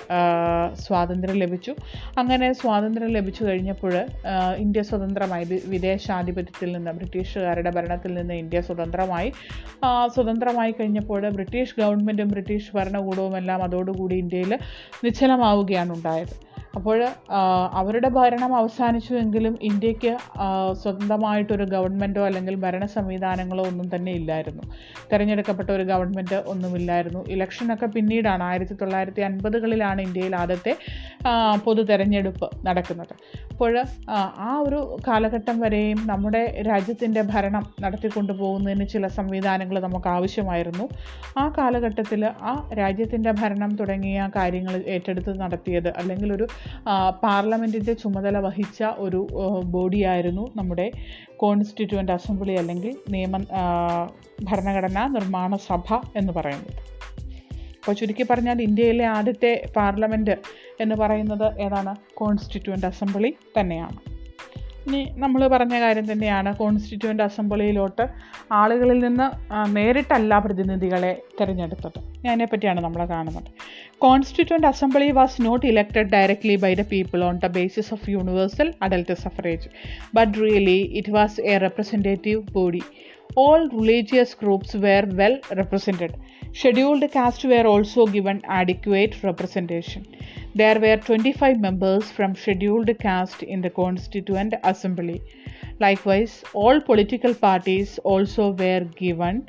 സ്വാതന്ത്ര്യം 0.84 1.37
ലഭിച്ചു. 1.37 1.72
അങ്ങനെ 2.19 2.52
സ്വാതന്ത്ര്യം 2.52 3.10
ലഭിച്ചു 3.19 3.44
കഴിഞ്ഞപ്പോൾ 3.44 3.94
ഇന്ത്യ 4.64 4.82
സ്വതന്ത്രമായി. 4.82 5.44
വിദേശാധിപത്യത്തിൽ 5.75 6.72
നിന്ന് 6.72 6.93
ബ്രിട്ടീഷുകാരുടെ 6.99 7.70
ഭരണത്തിൽ 7.70 8.14
നിന്ന് 8.14 8.34
ഇന്ത്യ 8.34 8.60
സ്വതന്ത്രമായി. 8.60 9.31
സ്വതന്ത്രമായി 10.16 10.75
കഴിഞ്ഞപ്പോൾ 10.81 11.22
ബ്രിട്ടീഷ് 11.38 11.75
ഗവൺമെന്റും 11.81 12.28
ബ്രിട്ടീഷ് 12.28 12.70
ഭരണകൂടവും 12.76 13.37
എല്ലാം 13.37 13.62
അതോടുകൂടി 13.62 14.16
ഇന്ത്യയിൽ 14.25 14.58
നിശ്ചലമാവുകയാണ് 15.04 15.93
ഉണ്ടായത്. 15.93 16.47
അപ്പോൾ 16.78 16.98
അവരുടെ 17.80 18.08
ഭരണം 18.16 18.52
അവസാനിച്ചുവെങ്കിലും 18.60 19.54
ഇന്ത്യയ്ക്ക് 19.69 20.12
സ്വന്തമായിട്ടൊരു 20.82 21.66
ഗവൺമെന്റോ 21.75 22.22
അല്ലെങ്കിൽ 22.28 22.54
ഭരണ 22.64 22.84
സംവിധാനങ്ങളോ 22.96 23.62
ഒന്നും 23.70 23.86
തന്നെ 23.94 24.12
ഇല്ലായിരുന്നു. 24.20 24.64
തിരഞ്ഞെടുക്കപ്പെട്ട 25.10 25.70
ഒരു 25.76 25.84
ഗവൺമെന്റ് 25.92 26.38
ഒന്നുമില്ലായിരുന്നു. 26.52 27.20
ഇലക്ഷനൊക്കെ 27.34 27.88
പിന്നീടാണ്. 27.96 28.44
ആയിരത്തി 28.50 28.75
തൊള്ളായിരത്തി 28.82 29.22
അൻപതുകളിലാണ് 29.28 30.00
ഇന്ത്യയിൽ 30.08 30.36
ആദ്യത്തെ 30.42 30.75
പൊതു 31.66 31.82
തെരഞ്ഞെടുപ്പ് 31.90 32.48
നടക്കുന്നത്. 32.69 33.14
അപ്പോൾ 33.52 33.75
ആ 34.48 34.50
ഒരു 34.66 34.80
കാലഘട്ടം 35.08 35.56
വരെയും 35.64 36.00
നമ്മുടെ 36.10 36.42
രാജ്യത്തിന്റെ 36.69 37.22
ഭരണം 37.32 37.64
നടത്തിക്കൊണ്ടു 37.84 38.32
പോകുന്നതിന് 38.40 38.86
ചില 38.94 39.06
സംവിധാനങ്ങൾ 39.19 39.76
നമുക്ക് 39.86 40.08
ആവശ്യമായിരുന്നു. 40.16 40.84
ആ 41.42 41.44
കാലഘട്ടത്തിൽ 41.58 42.22
ആ 42.50 42.54
രാജ്യത്തിന്റെ 42.82 43.32
ഭരണം 43.40 43.72
തുടങ്ങിയ 43.80 44.28
കാര്യങ്ങൾ 44.36 44.76
ഏറ്റെടുത്ത് 44.94 45.34
നടത്തിയത് 45.42 45.90
അല്ലെങ്കിൽ 46.00 46.28
ഒരു 46.36 46.46
പാർലമെന്റിന്റെ 47.22 47.92
ചുമതല 47.92 48.38
വഹിച്ച 48.38 48.82
ഒരു 48.96 49.26
ബോഡിയായിരുന്നു 49.64 50.50
നമ്മുടെ 50.56 50.90
കോൺസ്റ്റിറ്റ്യൂവന്റ് 51.36 52.12
അസംബ്ലി 52.12 52.52
അല്ലെങ്കിൽ 52.52 52.96
നിയമ 53.10 53.38
ഭരണഘടനാ 54.42 55.06
നിർമ്മാണ 55.06 55.56
സഭ 55.56 55.94
എന്ന് 56.16 56.32
പറയുന്നത്. 56.32 56.74
അപ്പോൾ 57.78 57.92
ചുരുക്കി 57.92 58.26
പറഞ്ഞാൽ 58.30 58.62
ഇന്ത്യയിലെ 58.62 59.04
ആദ്യത്തെ 59.04 59.64
പാർലമെന്റ് 59.76 60.36
എന്ന് 60.80 60.94
പറയുന്നത് 60.94 61.60
ഏതാണ്? 61.60 61.96
കോൺസ്റ്റിറ്റ്യൂവന്റ് 62.14 62.86
അസംബ്ലി 62.86 63.34
തന്നെയാണ്. 63.60 64.17
ഇനി 64.88 65.00
നമ്മൾ 65.17 65.40
പറഞ്ഞ 65.49 65.81
കാര്യം 65.81 66.06
തന്നെയാണ് 66.12 66.50
കോൺസ്റ്റിറ്റ്യൂന്റ് 66.56 67.23
അസംബ്ലിയിലോട്ട് 67.23 68.05
ആളുകളിൽ 68.52 68.99
നിന്ന് 68.99 69.26
നേരിട്ടല്ല 69.76 70.38
പ്രതിനിധികളെ 70.38 71.11
തിരഞ്ഞെടുത്തത്. 71.40 71.99
അതിനെപ്പറ്റിയാണ് 72.29 72.81
നമ്മൾ 72.81 73.02
കാണുന്നത്. 73.06 73.50
Constituent 73.99 74.67
assembly 74.67 75.09
was 75.11 75.42
not 75.47 75.66
elected 75.66 76.11
directly 76.14 76.57
by 76.64 76.73
the 76.75 76.85
people 76.95 77.25
on 77.25 77.37
the 77.38 77.50
basis 77.59 77.92
of 77.92 78.11
universal 78.11 78.71
adult 78.83 79.16
suffrage 79.25 79.68
but 80.14 80.33
really 80.45 80.80
it 81.00 81.14
was 81.18 81.40
a 81.40 81.57
representative 81.59 82.42
body 82.52 82.83
all 83.38 83.62
religious 83.78 84.37
groups 84.42 84.76
were 84.76 85.07
well 85.14 85.37
represented. 85.52 86.12
Scheduled 86.52 87.11
caste 87.11 87.45
were 87.45 87.67
also 87.67 88.07
given 88.07 88.43
adequate 88.47 89.23
representation. 89.23 90.07
There 90.55 90.81
were 90.81 90.97
25 90.97 91.61
members 91.61 92.11
from 92.11 92.35
scheduled 92.35 92.90
caste 92.99 93.43
in 93.45 93.61
the 93.61 93.71
Constituent 93.71 94.55
Assembly. 94.64 95.21
Likewise, 95.81 96.45
all 96.55 96.81
political 96.81 97.35
parties 97.35 97.99
also 98.05 98.50
were 98.52 98.85
given 98.97 99.47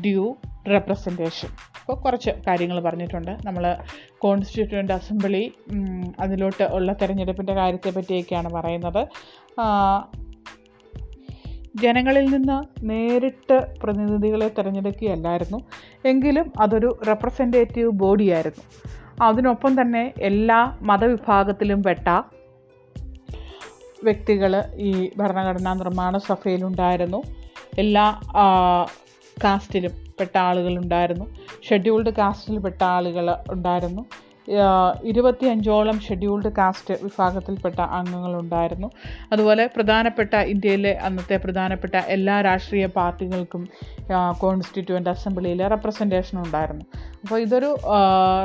due 0.00 0.26
representation. 0.66 1.50
അപ്പോൾ 1.80 1.94
കുറച്ച് 1.94 2.32
കാര്യങ്ങൾ 2.46 2.80
പറഞ്ഞിട്ടുണ്ട് 2.80 3.30
നമ്മൾ 3.46 3.64
constituent 4.18 4.92
assembly 4.92 5.44
അതിലോട്ട് 6.20 6.64
ഉള്ള 6.72 6.92
തെരഞ്ഞെടുപ്പിന്റെ 6.92 7.54
കാര്യത്തെ 7.54 7.90
പറ്റിയൊക്കെയാണ് 7.90 8.50
പറയുന്നത് 8.50 9.02
ജനങ്ങളിൽ 11.76 12.26
നിന്ന് 12.36 12.86
നേരിട്ട് 12.90 13.66
പ്രതിനിധികളെ 13.82 14.48
തിരഞ്ഞെടുക്കുകയല്ലായിരുന്നു. 14.48 15.58
എങ്കിലും 16.04 16.52
അതൊരു 16.60 16.98
റെപ്രസെന്റേറ്റീവ് 17.08 17.90
ബോഡിയായിരുന്നു 17.90 18.64
അതിനൊപ്പം 19.22 19.80
തന്നെ 19.80 20.14
എല്ലാ 20.18 20.78
മതവിഭാഗത്തിലും 20.82 21.82
പെട്ട 21.82 22.08
വ്യക്തികൾ 24.04 24.72
ഈ 24.76 25.10
ഭരണഘടനാ 25.16 25.74
നിർമ്മാണ 25.74 26.18
സഭയിലുണ്ടായിരുന്നു. 26.18 27.22
എല്ലാ 27.78 28.20
കാസ്റ്റിലും 29.44 29.90
പെട്ട 30.20 30.38
ആളുകളുണ്ടായിരുന്നു. 30.38 31.26
ഷെഡ്യൂൾഡ് 31.68 32.10
കാസ്റ്റിൽ 32.10 32.58
പെട്ട 32.58 32.84
ആളുകൾ 32.84 33.36
ഉണ്ടായിരുന്നു. 33.50 34.06
ആ, 34.50 34.94
ഇരുപത്തിയഞ്ചോളം 35.04 36.00
ഷെഡ്യൂൾഡ് 36.00 36.48
കാസ്റ്റ് 36.48 36.94
വിഭാഗത്തിൽപ്പെട്ട 37.02 37.80
അംഗങ്ങളുണ്ടായിരുന്നു. 37.80 38.90
അതുപോലെ 39.32 39.66
പ്രധാനപ്പെട്ട 39.66 40.34
ഇന്ത്യയിലെ 40.34 40.98
അന്നത്തെ 41.02 41.36
പ്രധാനപ്പെട്ട 41.36 41.94
എല്ലാ 41.94 42.40
രാഷ്ട്രീയ 42.40 42.86
പാർട്ടികൾക്കും 42.86 43.68
കോൺസ്റ്റിറ്റ്യൂവന്റ് 44.40 45.10
അസംബ്ലിയിൽ 45.10 45.68
റെപ്രസെന്റേഷൻ 45.68 46.38
ഉണ്ടായിരുന്നു. 46.38 46.84
അപ്പോൾ 47.22 47.40
ഇതൊരു 47.40 47.76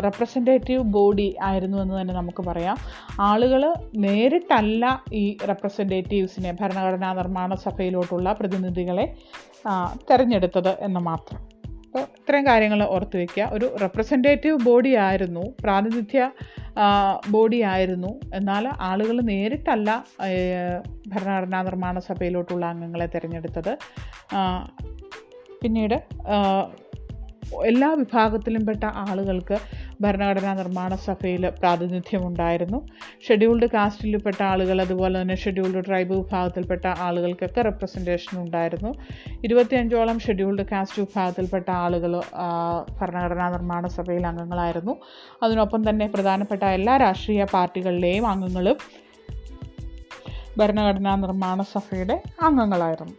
റെപ്രസെന്റേറ്റീവ് 0.04 0.82
ബോഡി 0.82 1.36
ആയിരുന്നു 1.42 1.78
എന്ന് 1.78 2.02
തന്നെ 2.02 2.14
നമുക്ക് 2.14 2.44
പറയാം. 2.44 2.78
ആളുകൾ 3.20 3.74
നേരിട്ടല്ല 3.96 5.02
ഈ 5.14 5.38
റെപ്രസെന്റേറ്റീവ്സിനെ 5.48 6.58
ഭരണഘടനാ 6.62 7.14
നിർമ്മാണ 7.14 7.56
സഭയിലോട്ടുള്ള 7.56 8.34
പ്രതിനിധികളെ 8.34 9.16
തിരഞ്ഞെടുത്തത് 10.12 10.76
എന്ന് 10.80 11.00
മാത്രം. 11.00 11.57
അപ്പോൾ 11.88 12.00
ഇത്രയും 12.00 12.46
കാര്യങ്ങൾ 12.46 12.84
ഓർത്ത് 12.84 13.18
വയ്ക്കുക 13.18 13.44
ഒരു 13.52 13.68
റെപ്രസെന്റേറ്റീവ് 13.82 14.58
ബോഡി 14.60 14.92
ആയിരുന്നു 14.96 15.44
പ്രാതിനിധ്യ 15.64 16.32
ബോഡി 17.30 17.60
ആയിരുന്നു. 17.72 18.12
എന്നാൽ 18.34 18.66
ആളുകൾ 18.80 19.22
നേരിട്ടല്ല 19.22 20.04
ഭരണഘടനാ 21.08 21.62
നിർമ്മാണ 21.62 22.00
സഭയിലോട്ടുള്ള 22.00 22.66
അംഗങ്ങളെ 22.66 23.08
തിരഞ്ഞെടുത്തത്. 23.16 23.78
പിന്നീട് 25.62 25.98
എല്ലാ 27.66 27.94
വിഭാഗത്തിലും 27.94 28.66
പെട്ട 28.66 28.84
ആളുകൾക്ക് 28.84 29.58
ഭരണഘടനാ 30.02 30.54
നിർമ്മാണ 30.54 30.96
സഭയിൽ 30.96 31.44
പ്രാതിനിധ്യമുണ്ടായിരുന്നു. 31.50 32.80
ഷെഡ്യൂൾഡ് 33.28 33.68
കാസ്റ്റിൽപ്പെട്ട 33.74 34.44
ആളുകൾ 34.44 34.82
അതുപോലെ 34.82 35.22
തന്നെ 35.22 35.36
ഷെഡ്യൂൾഡ് 35.36 35.82
ട്രൈബ് 35.88 36.14
വിഭാഗത്തിൽപ്പെട്ട 36.14 36.86
ആളുകൾക്കൊക്കെ 37.08 37.62
റെപ്രസെന്റേഷൻ 37.62 38.34
ഉണ്ടായിരുന്നു. 38.44 38.92
ഇരുപത്തിയഞ്ചോളം 39.44 40.20
ഷെഡ്യൂൾഡ് 40.20 40.66
കാസ്റ്റ് 40.72 41.00
വിഭാഗത്തിൽപ്പെട്ട 41.02 41.70
ആളുകൾ 41.72 42.14
ഭരണഘടനാ 43.00 43.50
നിർമ്മാണ 43.50 43.88
സഭയിൽ 43.88 44.28
അംഗങ്ങളായിരുന്നു. 44.28 44.96
അതിനൊപ്പം 45.44 45.90
തന്നെ 45.90 46.08
പ്രധാനപ്പെട്ട 46.08 46.64
എല്ലാ 46.64 46.98
രാഷ്ട്രീയ 46.98 47.44
പാർട്ടികളിലെയും 47.56 48.28
അംഗങ്ങളും 48.28 48.78
ഭരണഘടനാ 50.60 51.16
നിർമ്മാണ 51.16 51.62
സഭയുടെ 51.62 52.16
അംഗങ്ങളായിരുന്നു. 52.48 53.16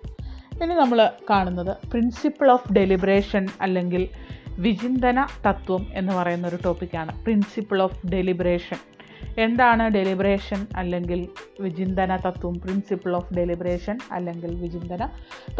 ഇനി 0.62 0.74
നമ്മൾ 0.74 0.98
കാണുന്നത് 1.30 1.76
പ്രിൻസിപ്പിൾ 1.90 2.50
ഓഫ് 2.50 2.72
ഡെലിബറേഷൻ 2.72 3.46
അല്ലെങ്കിൽ 3.60 4.04
വിചിന്തന 4.58 5.26
തത്വം 5.46 5.86
എന്ന് 5.94 6.12
പറയുന്ന 6.12 6.46
ഒരു 6.46 6.58
ടോപ്പിക്കാണ് 6.64 7.24
പ്രിൻസിപ്പിൾ 7.24 7.82
ഓഫ് 7.82 8.06
ഡെലിബറേഷൻ 8.06 8.76
എന്താണ് 9.38 9.88
ഡെലിബറേഷൻ 9.88 10.66
അല്ലെങ്കിൽ 10.76 11.28
വിചിന്തന 11.60 12.16
തത്വം? 12.16 12.60
പ്രിൻസിപ്പിൾ 12.60 13.16
ഓഫ് 13.16 13.34
ഡെലിബറേഷൻ 13.34 13.98
അല്ലെങ്കിൽ 14.12 14.54
വിചിന്തന 14.54 15.08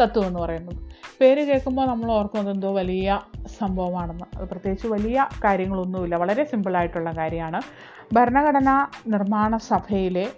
തത്വം 0.01 0.27
എന്ന് 0.27 0.39
പറയുന്നത്. 0.39 0.75
പേര് 1.21 1.47
കേൾക്കുമ്പോൾ 1.47 1.87
നമ്മൾ 1.87 2.11
ഓർക്കുന്നത് 2.11 2.53
എന്തോ 2.53 2.73
വലിയ 2.73 3.19
സംഭവമാണെന്ന്. 3.59 4.37
അത് 4.37 4.49
പ്രത്യേകിച്ച് 4.49 4.87
വലിയ 4.87 5.27
കാര്യങ്ങളൊന്നുമില്ല. 5.43 6.15
വളരെ 6.15 6.43
സിമ്പിളായിട്ടുള്ള 6.43 7.11
കാര്യമാണ്. 7.11 7.61
ഭരണഘടനാ 8.13 8.87
നിർമ്മാണ 9.07 9.57
സഭയിലെ 9.57 10.31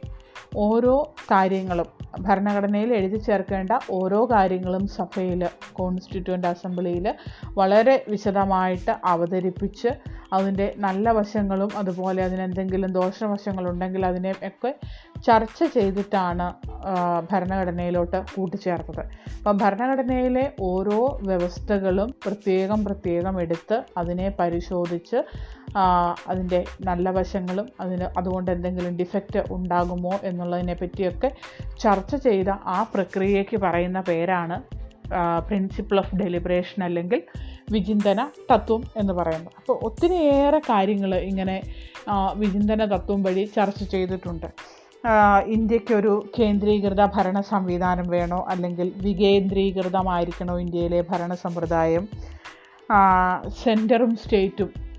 ഓരോ 0.56 1.14
കാര്യങ്ങളും 1.32 1.88
ഭരണഘടനയിൽ 2.22 2.94
എഴുതി 2.94 3.18
ചേർക്കേണ്ട 3.18 3.72
ഓരോ 3.92 4.26
കാര്യങ്ങളും 4.32 4.88
സഭയിൽ 4.88 5.50
കോൺസ്റ്റിറ്റ്യൂന്റ് 5.74 6.48
അസംബ്ലിയിൽ 6.48 7.16
വളരെ 7.56 8.06
വിശദമായിട്ട് 8.10 8.92
അവതരിപ്പിച്ച് 9.06 9.88
അതിന്റെ 10.34 10.74
നല്ല 10.78 11.12
വശങ്ങളും 11.12 11.72
അതുപോലെ 11.78 12.24
അതിനെന്തെങ്കിലും 12.24 12.92
ദോഷവശങ്ങളുണ്ടെങ്കിൽ 12.92 14.06
അതിനെ 14.06 14.32
ഒക്കെ 14.32 14.76
ചർച്ച 15.24 15.64
ചെയ്തിട്ടാണ് 15.64 16.54
ഭരണഘടനയിലോട്ട് 17.32 18.24
കൂട്ടിച്ചേർത്തത്. 18.36 19.00
അപ്പം 19.38 19.58
ഭരണഘടനയിലെ 19.58 20.52
ഓരോ 20.62 21.20
വ്യവസ്ഥകളും 21.22 22.14
പ്രത്യേകം 22.26 22.86
പ്രത്യേകം 22.86 23.42
എടുത്ത് 23.42 23.84
അതിനെ 23.98 24.36
പരിശോധിച്ച് 24.40 25.24
അതിന്റെ 26.28 26.66
നല്ല 26.82 27.10
വശങ്ങളും 27.10 27.68
അതിന് 27.80 28.20
അതുകൊണ്ട് 28.20 28.52
എന്തെങ്കിലും 28.52 28.98
ഡിഫക്റ്റ് 28.98 29.44
ഉണ്ടാകുമോ 29.52 30.20
എന്നുള്ളതിനെ 30.24 30.74
പറ്റിയൊക്കെ 30.74 31.32
ചർച്ച 31.80 32.16
ചെയ്ത 32.16 32.50
ആ 32.50 32.84
പ്രക്രിയയ്ക്ക് 32.94 33.58
പറയുന്ന 33.58 34.02
പേരാണ് 34.02 34.64
പ്രിൻസിപ്പിൾ 35.48 36.00
ഓഫ് 36.00 36.16
ഡെലിബറേഷൻ 36.16 36.84
അല്ലെങ്കിൽ 36.84 37.22
വിചിന്തന 37.72 38.30
തത്വം 38.52 38.84
എന്ന് 38.98 39.14
പറയുന്നത്. 39.14 39.54
അപ്പോൾ 39.58 39.80
ഒത്തിരിയേറെ 39.84 40.60
കാര്യങ്ങൾ 40.70 41.16
ഇങ്ങനെ 41.16 41.62
വിചിന്തന 42.34 42.86
തത്വം 42.86 43.24
വഴി 43.24 43.46
ചർച്ച 43.46 43.84
ചെയ്തിട്ടുണ്ട്. 43.84 44.46
ഇന്ത്യക്കൊരു 45.46 46.30
കേന്ദ്രീകൃത 46.40 47.06
ഭരണ 47.06 47.42
സംവിധാനം 47.42 48.08
വേണോ 48.10 48.46
അല്ലെങ്കിൽ 48.50 48.94
വികേന്ദ്രീകൃതമായിരിക്കണോ 48.98 50.60
ഇന്ത്യയിലെ 50.60 51.04
ഭരണ 51.10 51.34
സമ്പ്രദായം? 51.34 52.08
സെന്ററും 53.64 54.16
സ്റ്റേറ്റും 54.16 54.91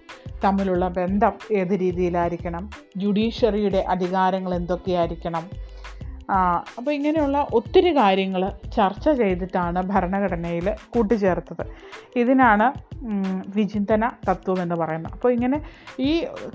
തമ്മിലുള്ള 0.45 0.89
ബന്ധം 0.89 1.33
ഏത് 1.53 1.75
രീതിയിലായിരിക്കണം? 1.81 2.71
ജുഡീഷ്യറിയുടെ 2.97 3.79
അധികാരങ്ങൾ 3.79 4.55
എന്തൊക്കെയായിരിക്കണം? 4.55 5.45
അപ്പോൾ 6.79 6.93
ഇങ്ങനെയുള്ള 6.93 7.49
ഒത്തിരി 7.53 7.97
കാര്യങ്ങൾ 7.97 8.43
ചർച്ച 8.77 9.09
ചെയ്തിട്ടാണ് 9.09 9.81
ഭരണഘടനയിൽ 9.83 10.77
കൂട്ടിച്ചേർത്തത്. 10.95 11.65
ഇതിനാണ് 12.17 12.67
വിചിന്തന 13.57 14.11
തത്വം 14.29 14.63
എന്ന് 14.63 14.75
പറയുന്നത്. 14.75 15.13
അപ്പോൾ 15.13 15.33
ഇങ്ങനെ 15.33 15.59
ഈ 16.01 16.13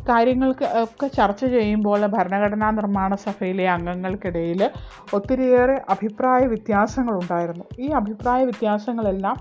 കാര്യങ്ങൾക്ക് 0.10 0.66
ഒക്കെ 0.84 1.08
ചർച്ച 1.08 1.46
ചെയ്യുമ്പോൾ 1.46 2.08
ഭരണഘടനാ 2.08 2.72
നിർമ്മാണ 2.72 3.16
സഭയിലെ 3.16 3.68
അംഗങ്ങൾക്കിടയിൽ 3.68 4.70
ഒത്തിരിയേറെ 5.14 5.82
അഭിപ്രായ 5.90 6.46
വ്യത്യാസങ്ങളുണ്ടായിരുന്നു. 6.46 7.66
ഈ 7.80 7.88
അഭിപ്രായ 7.88 8.44
വ്യത്യാസങ്ങളെല്ലാം 8.44 9.38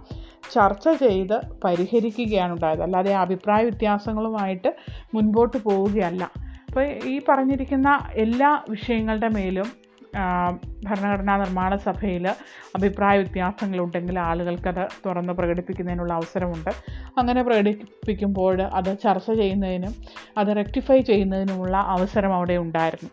ചർച്ച 0.55 0.89
ചെയ്ത് 0.89 1.41
പരിഹരിക്കുകയാണ് 1.65 2.53
ഉണ്ടായത്. 2.53 2.83
അല്ലാതെ 2.83 3.15
അഭിപ്രായ 3.15 3.63
വ്യത്യാസങ്ങളുമായിട്ട് 3.63 4.77
മുൻപോട്ട് 5.15 5.57
പോവുകയല്ല. 5.57 6.25
അപ്പോൾ 6.69 6.85
ഈ 6.85 7.21
പറഞ്ഞിരിക്കുന്ന 7.29 7.91
എല്ലാ 8.15 8.65
വിഷയങ്ങളുടെ 8.71 9.29
മേലും 9.29 9.86
ഭരണഘടനാ 10.85 11.37
നിർമ്മാണ 11.37 11.77
സഭയിൽ 11.77 12.27
അഭിപ്രായ 12.77 13.19
വ്യത്യാസങ്ങളുണ്ടെങ്കിൽ 13.19 14.19
ആളുകൾക്കത് 14.19 14.89
തുറന്ന് 15.07 15.33
പ്രകടിപ്പിക്കുന്നതിനുള്ള 15.33 16.13
അവസരമുണ്ട്. 16.13 16.71
അങ്ങനെ 17.19 17.43
പ്രകടിപ്പിക്കുമ്പോൾ 17.43 18.63
അത് 18.63 18.91
ചർച്ച 19.03 19.31
ചെയ്യുന്നതിനും 19.33 19.95
അത് 20.39 20.57
റെക്ടിഫൈ 20.57 21.01
ചെയ്യുന്നതിനുമുള്ള 21.01 21.77
അവസരം 21.77 22.35
അവിടെ 22.35 22.57
ഉണ്ടായിരുന്നു. 22.57 23.11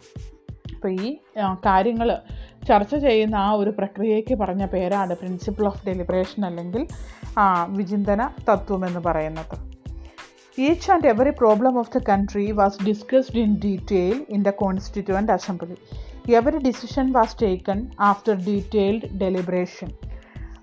അപ്പോൾ 0.75 0.91
ഈ 0.91 1.17
കാര്യങ്ങൾ 1.65 2.09
ചർച്ച 2.67 2.95
ചെയ്യുന്ന 2.95 3.35
ആ 3.35 3.51
ഒരു 3.51 3.69
പ്രക്രിയയ്ക്ക് 3.69 4.35
പറഞ്ഞ 4.35 4.65
പേരാണ് 4.65 5.15
പ്രിൻസിപ്പിൾ 5.15 5.65
ഓഫ് 5.65 5.85
ഡെലിബറേഷൻ 5.85 6.45
അല്ലെങ്കിൽ 6.45 6.87
വിചിന്തന 7.67 8.29
തത്വം 8.49 8.87
എന്ന് 8.87 8.99
പറയുന്നത്. 8.99 9.55
Each 10.59 10.91
and 10.91 11.07
every 11.07 11.29
problem 11.29 11.79
of 11.79 11.91
the 11.97 12.01
country 12.09 12.51
was 12.51 12.83
discussed 12.85 13.39
in 13.39 13.53
detail 13.65 14.25
in 14.29 14.41
the 14.43 14.51
Constituent 14.63 15.29
Assembly. 15.35 15.77
Every 16.25 16.59
decision 16.59 17.11
was 17.11 17.33
taken 17.33 17.91
after 17.99 18.35
detailed 18.35 19.19
deliberation. 19.19 19.91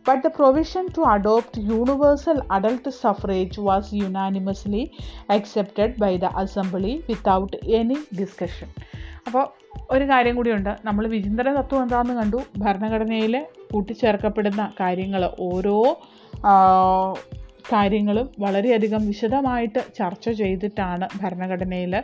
But 0.07 0.23
the 0.23 0.31
provision 0.31 0.91
to 0.93 1.03
adopt 1.05 1.59
universal 1.59 2.39
adult 2.51 2.91
suffrage 2.95 3.59
was 3.59 3.93
unanimously 3.93 4.91
accepted 5.29 5.99
by 5.99 6.17
the 6.17 6.31
Assembly 6.39 7.05
without 7.09 7.55
any 7.81 7.99
discussion. 8.15 8.69
അപ്പോൾ 9.27 9.45
ഒരു 9.91 10.05
കാര്യം 10.05 10.37
കൂടിയുണ്ട് 10.37 10.71
നമ്മൾ 10.85 11.05
വിചിന്തന 11.07 11.53
തത്വം 11.53 11.83
എന്താണെന്ന് 11.83 12.15
കണ്ടു 12.15 12.39
ഭരണഘടനയിൽ 12.59 13.35
കൂട്ടിച്ചേർക്കപ്പെടുന്ന 13.73 14.63
കാര്യങ്ങൾ 14.81 15.25
ഓരോ 15.49 15.77
കാര്യങ്ങളും 17.73 18.27
വളരെയധികം 18.45 19.03
വിശദമായിട്ട് 19.11 19.81
ചർച്ച 19.99 20.29
ചെയ്തിട്ടാണ് 20.41 21.07
ഭരണഘടനയിൽ 21.23 21.95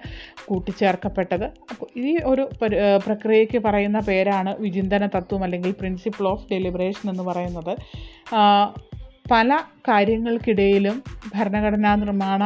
കൂട്ടിച്ചേർക്കപ്പെട്ടത്. 0.48 1.46
അപ്പോൾ 1.72 1.88
ഈ 2.08 2.12
ഒരു 2.32 2.44
പ്രക്രിയയ്ക്ക് 3.06 3.60
പറയുന്ന 3.68 4.00
പേരാണ് 4.08 4.52
വിചിന്തന 4.64 5.06
തത്വം 5.16 5.44
അല്ലെങ്കിൽ 5.48 5.72
പ്രിൻസിപ്പിൾ 5.82 6.26
ഓഫ് 6.32 6.46
ഡെലിബറേഷൻ 6.52 7.06
എന്ന് 7.14 7.26
പറയുന്നത്. 7.30 7.74
പല 9.30 9.50
കാര്യങ്ങൾക്കിടയിലും 9.88 10.96
ഭരണഘടനാ 11.34 11.92
നിർമ്മാണ 12.02 12.42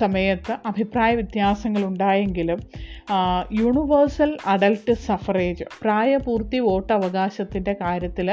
സമയത്ത് 0.00 0.52
അഭിപ്രായ 0.66 1.14
വ്യത്യാസങ്ങൾ 1.14 1.82
ഉണ്ടായെങ്കിലും 1.84 2.60
യൂണിവേഴ്സൽ 3.52 4.30
അഡൽട്ട് 4.46 4.92
സഫറേജ് 4.92 5.64
പ്രായപൂർത്തി 5.82 6.58
വോട്ടവകാശത്തിന്റെ 6.58 7.72
കാര്യത്തിൽ 7.82 8.28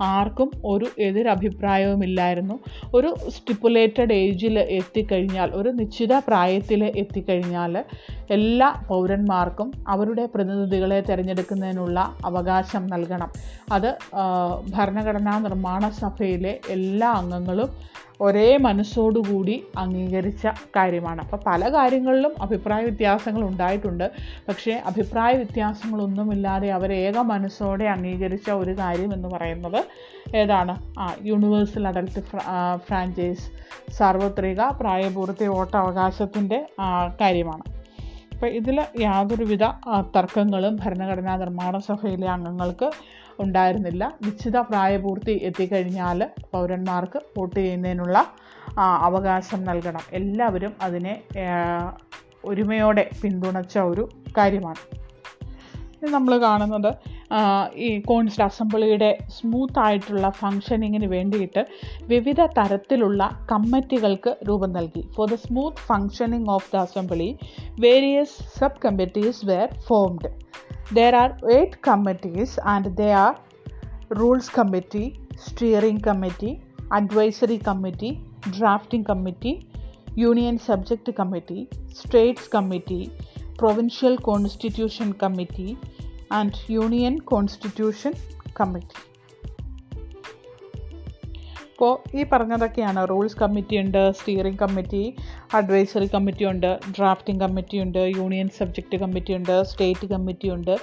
ആർക്കും 0.00 0.50
ഒരു 0.64 0.86
എതിരഭിപ്രായവുമില്ലായിരുന്നു. 0.98 2.56
ഒരു 2.94 3.14
സ്റ്റിപ്പുലേറ്റഡ് 3.28 4.12
ഏജിൽ 4.12 4.58
എത്തിക്കഴിഞ്ഞാൽ 4.58 5.50
ഒരു 5.50 5.68
നിശ്ചിത 5.68 6.18
പ്രായത്തിൽ 6.18 6.84
എത്തിക്കഴിഞ്ഞാൽ 6.84 7.84
എല്ലാ 8.30 8.68
പൗരന്മാർക്കും 8.88 9.72
അവരുടെ 9.88 10.26
പ്രതിനിധികളെ 10.34 11.00
തിരഞ്ഞെടുക്കുന്നതിനുള്ള 11.00 12.14
അവകാശം 12.24 12.86
നൽകണം. 12.86 13.30
അത് 13.72 13.90
ഭരണഘടനാ 14.70 15.38
നിർമ്മാണ 15.38 15.88
സഭയിലെ 16.02 16.60
എല്ലാ 16.68 17.10
അംഗങ്ങളും 17.12 17.70
ഒരേ 18.20 18.56
മനസ്സോടുകൂടി 18.56 19.56
അംഗീകരിച്ച 19.78 20.46
കാര്യമാണ്. 20.76 21.20
അപ്പോൾ 21.20 21.40
പല 21.46 21.68
കാര്യങ്ങളിലും 21.74 22.32
അഭിപ്രായ 22.42 22.82
വ്യത്യാസങ്ങൾ 22.82 23.42
ഉണ്ടായിട്ടുണ്ട്. 23.42 24.10
പക്ഷേ 24.48 24.72
അഭിപ്രായ 24.86 25.32
വ്യത്യാസങ്ങളൊന്നുമില്ലാതെ 25.32 26.70
അവർ 26.78 26.92
ഏക 26.92 27.18
മനസ്സോടെ 27.32 27.84
അംഗീകരിച്ച 27.84 28.50
ഒരു 28.50 28.74
കാര്യം 28.78 29.14
എന്ന് 29.14 29.28
പറയുന്നത് 29.28 29.80
ഏതാണ്? 30.36 30.74
ആ 30.98 31.06
യൂണിവേഴ്സൽ 31.22 31.88
അഡൽട്ട് 31.88 32.20
ഫ്രാഞ്ചൈസ് 32.88 33.46
സാർവത്രിക 33.92 34.62
പ്രായപൂർത്തി 34.80 35.46
വോട്ടവകാശത്തിന്റെ 35.46 36.58
കാര്യമാണ്. 37.20 37.64
അപ്പോൾ 38.34 38.50
ഇതിൽ 38.58 38.76
യാതൊരുവിധ 39.00 39.64
തർക്കങ്ങളും 40.16 40.74
ഭരണഘടനാ 40.82 41.36
നിർമ്മാണ 41.36 41.78
സഭയിലെ 41.78 42.28
അംഗങ്ങൾക്ക് 42.28 42.88
ഉണ്ടായിരുന്നില്ല. 43.40 44.12
നിശ്ചിത 44.22 44.58
പ്രായപൂർത്തി 44.58 45.40
എത്തിക്കഴിഞ്ഞാൽ 45.42 46.30
പൗരന്മാർക്ക് 46.52 47.20
വോട്ട് 47.38 47.56
ചെയ്യുന്നതിനുള്ള 47.56 48.26
അവകാശം 48.78 49.64
നൽകണം. 49.64 50.04
എല്ലാവരും 50.12 50.72
അതിനെ 50.82 51.22
ഒരുമയോടെ 52.44 53.10
പിന്തുണച്ച 53.22 53.78
ഒരു 53.78 54.08
കാര്യമാണ്. 54.36 54.98
നമ്മൾ 56.04 56.38
കാണുന്നത് 56.38 56.94
ഈ 57.74 57.98
കോൺസ്റ്റ് 58.00 58.44
അസംബ്ലിയുടെ 58.44 59.18
സ്മൂത്ത് 59.28 59.78
ആയിട്ടുള്ള 59.78 60.30
ഫങ്ഷനിങ്ങിന് 60.30 61.06
വേണ്ടിയിട്ട് 61.06 61.66
വിവിധ 62.02 62.40
തരത്തിലുള്ള 62.40 63.46
കമ്മിറ്റികൾക്ക് 63.52 64.36
രൂപം 64.48 64.72
നൽകി. 64.72 65.00
For 65.00 65.30
the 65.30 65.34
smooth 65.34 65.76
functioning 65.76 66.50
of 66.50 66.70
the 66.74 66.76
assembly 66.76 67.38
various 67.80 68.58
sub 68.58 68.82
committees 68.84 69.46
were 69.46 69.68
formed 69.86 70.30
there 70.96 71.14
are 71.20 71.32
eight 71.54 71.72
committees, 71.86 72.50
and 72.72 72.84
they 72.98 73.10
are 73.24 73.34
Rules 74.18 74.46
Committee, 74.48 75.08
Steering 75.46 75.98
Committee, 76.06 76.54
Advisory 76.98 77.58
Committee, 77.58 78.12
Drafting 78.56 79.04
Committee, 79.04 79.56
Union 80.30 80.56
Subject 80.68 81.08
Committee, 81.18 81.64
States 82.02 82.48
Committee, 82.48 83.04
Provincial 83.58 84.16
Constitution 84.30 85.12
Committee, 85.24 85.72
and 86.30 86.52
Union 86.84 87.16
Constitution 87.34 88.14
Committee. 88.60 89.04
ഇപ്പോൾ 91.72 91.92
ഈ 92.14 92.22
പറഞ്ഞതൊക്കെയാണ് 92.30 93.00
rules 93.08 93.36
committee 93.36 93.76
ഉണ്ട് 93.76 94.12
steering 94.12 94.58
committee 94.58 95.02
advisory 95.56 96.06
committee 96.14 96.44
ഉണ്ട് 96.44 96.70
drafting 96.96 97.40
committee 97.44 97.76
ഉണ്ട് 97.84 98.00
union 98.18 98.48
subject 98.58 98.96
committee 99.02 99.32
ഉണ്ട് 99.38 99.54
state 99.70 100.06
committee 100.12 100.48
ഉണ്ട് 100.56 100.74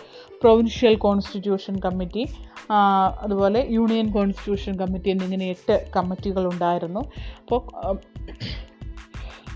provincial 0.41 0.95
constitution 1.05 1.75
committee 1.86 2.24
അതുപോലെ 3.25 3.62
union 3.77 4.07
constitution 4.17 4.75
committee 4.81 5.10
എന്നിങ്ങനെ 5.10 5.48
എട്ട് 5.55 5.75
കമ്മിറ്റികൾ 5.95 6.45
ഉണ്ടായിരുന്നു. 6.53 7.03
അപ്പോൾ 7.41 7.62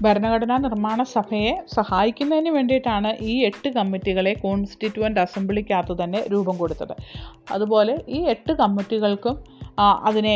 ഭരണഘടനാ 0.03 0.57
നിർമ്മാണ 0.65 0.99
സഭയെ 1.13 1.53
സഹായിക്കുന്നതിന് 1.77 2.51
വേണ്ടിയിട്ടാണ് 2.57 3.09
ഈ 3.31 3.33
എട്ട് 3.47 3.69
കമ്മിറ്റികളെ 3.77 4.33
കോൺസ്റ്റിറ്റ്യുവന്റ് 4.43 5.19
അസംബ്ലിക്കകത്ത് 5.19 6.03
തന്നെ 6.03 6.19
രൂപം 6.33 6.55
കൊടുത്തത്. 6.57 6.93
അതുപോലെ 7.55 7.95
ഈ 8.17 8.21
എട്ട് 8.35 8.53
കമ്മിറ്റികൾക്കും 8.61 9.37
അതിനെ 10.07 10.35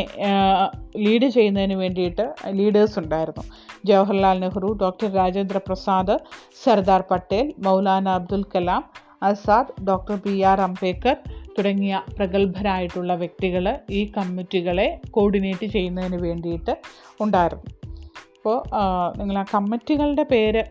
ലീഡ് 1.05 1.29
ചെയ്യുന്നതിന് 1.35 1.77
വേണ്ടിയിട്ട് 1.83 2.25
ലീഡേഴ്സ് 2.59 2.99
ഉണ്ടായിരുന്നു. 3.01 3.45
Jawaharlal 3.89 4.37
Nehru 4.43 4.69
doctor 4.83 5.09
Rajendra 5.19 5.59
Prasad 5.67 6.15
Sardar 6.63 7.01
Patel 7.11 7.47
Maulana 7.65 8.09
Abdul 8.19 8.43
Kalam 8.53 8.83
Azad 9.29 9.73
doctor 9.89 10.15
B 10.25 10.35
R 10.51 10.59
Ambedkar 10.67 11.17
തുടങ്ങിയ 11.57 11.95
പ്രഗത്ഭരായിട്ടുള്ള 12.17 13.13
വ്യക്തികൾ 13.21 13.65
ഈ 13.99 14.01
കമ്മിറ്റികളെ 14.17 14.87
കോർഡിനേറ്റ് 15.17 15.67
ചെയ്യുന്നതിന് 15.75 16.19
വേണ്ടിയിട്ട് 16.27 16.73
ഉണ്ടായിരുന്നു. 17.23 17.69
അപ്പോൾ 18.37 18.57
നിങ്ങൾ 19.19 19.35
ആ 19.41 19.43
കമ്മിറ്റികളുടെ 19.53 20.23
പേര് 20.31 20.63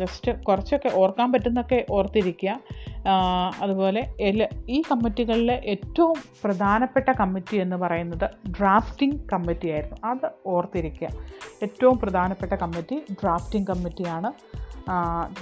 ജസ്റ്റ് 0.00 0.30
കുറച്ചൊക്കെ 0.46 0.90
ഓർക്കാൻ 1.02 1.28
പറ്റുന്നൊക്കെ 1.32 1.78
ഓർത്തിരിക്കുക. 1.98 2.56
അതുപോലെ 3.60 4.08
എല്ലാ 4.20 4.46
ഈ 4.68 4.82
കമ്മിറ്റികളിലെ 4.90 5.62
ഏറ്റവും 5.64 6.18
പ്രധാനപ്പെട്ട 6.44 7.12
കമ്മിറ്റി 7.20 7.56
എന്ന് 7.56 7.76
പറയുന്നത് 7.76 8.30
ഡ്രാഫ്റ്റിംഗ് 8.48 9.20
കമ്മിറ്റി 9.32 9.68
ആയിരുന്നു. 9.68 9.96
അത് 10.04 10.30
ഓർത്തിരിക്കുക. 10.46 11.08
ഏറ്റവും 11.62 11.98
പ്രധാനപ്പെട്ട 11.98 12.52
കമ്മിറ്റി 12.52 13.02
ഡ്രാഫ്റ്റിംഗ് 13.12 13.66
കമ്മിറ്റിയാണ്. 13.66 14.32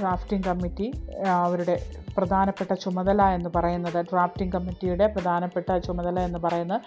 ഡ്രാഫ്റ്റിംഗ് 0.00 0.44
കമ്മിറ്റി 0.44 0.92
അവരുടെ 1.26 1.86
പ്രധാനപ്പെട്ട 2.16 2.72
ചുമതല 2.72 3.22
എന്ന് 3.22 3.50
പറയുന്നത് 3.56 4.02
ഡ്രാഫ്റ്റിംഗ് 4.02 4.52
കമ്മിറ്റിയുടെ 4.52 5.06
പ്രധാനപ്പെട്ട 5.06 5.76
ചുമതല 5.76 6.20
എന്ന് 6.20 6.38
പറയുന്നത് 6.38 6.80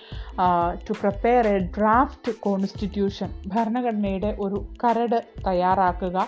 to 0.89 0.93
prepare 0.93 1.47
a 1.47 1.57
draft 1.57 2.31
constitution 2.39 3.29
ഭരണഘടനയുടെ 3.47 4.37
ഒരു 4.39 4.65
കരട് 4.83 5.23
തയ്യാറാക്കുക 5.47 6.27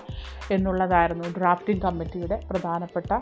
എന്നുള്ളതായിരുന്നു 0.52 1.24
ഡ്രാഫ്റ്റിംഗ് 1.40 1.82
കമ്മിറ്റിയുടെ 1.82 2.40
പ്രധാനപ്പെട്ട 2.50 3.14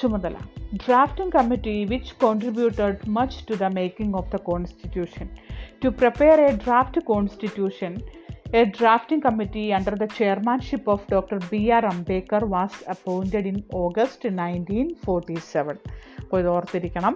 ചുമതല 0.00 0.36
drafting 0.84 1.34
committee 1.36 1.74
which 1.84 2.14
contributed 2.24 3.08
much 3.08 3.40
to 3.48 3.54
the 3.56 3.68
making 3.72 4.16
of 4.16 4.30
the 4.30 4.40
constitution 4.42 5.28
to 5.84 5.90
prepare 6.00 6.40
a 6.40 6.52
draft 6.64 7.02
constitution 7.12 7.94
A 8.52 8.64
drafting 8.66 9.20
committee 9.20 9.72
under 9.72 9.90
the 9.92 10.06
chairmanship 10.08 10.86
of 10.86 11.06
Dr. 11.08 11.38
B.R. 11.50 11.82
Ambedkar 11.82 12.46
was 12.46 12.70
appointed 12.86 13.44
in 13.44 13.56
August 13.74 14.20
1947. 14.24 15.74
അപ്പോൾ 16.20 16.38
ഇത് 16.40 16.48
ഓർത്തിരിക്കണം 16.48 17.14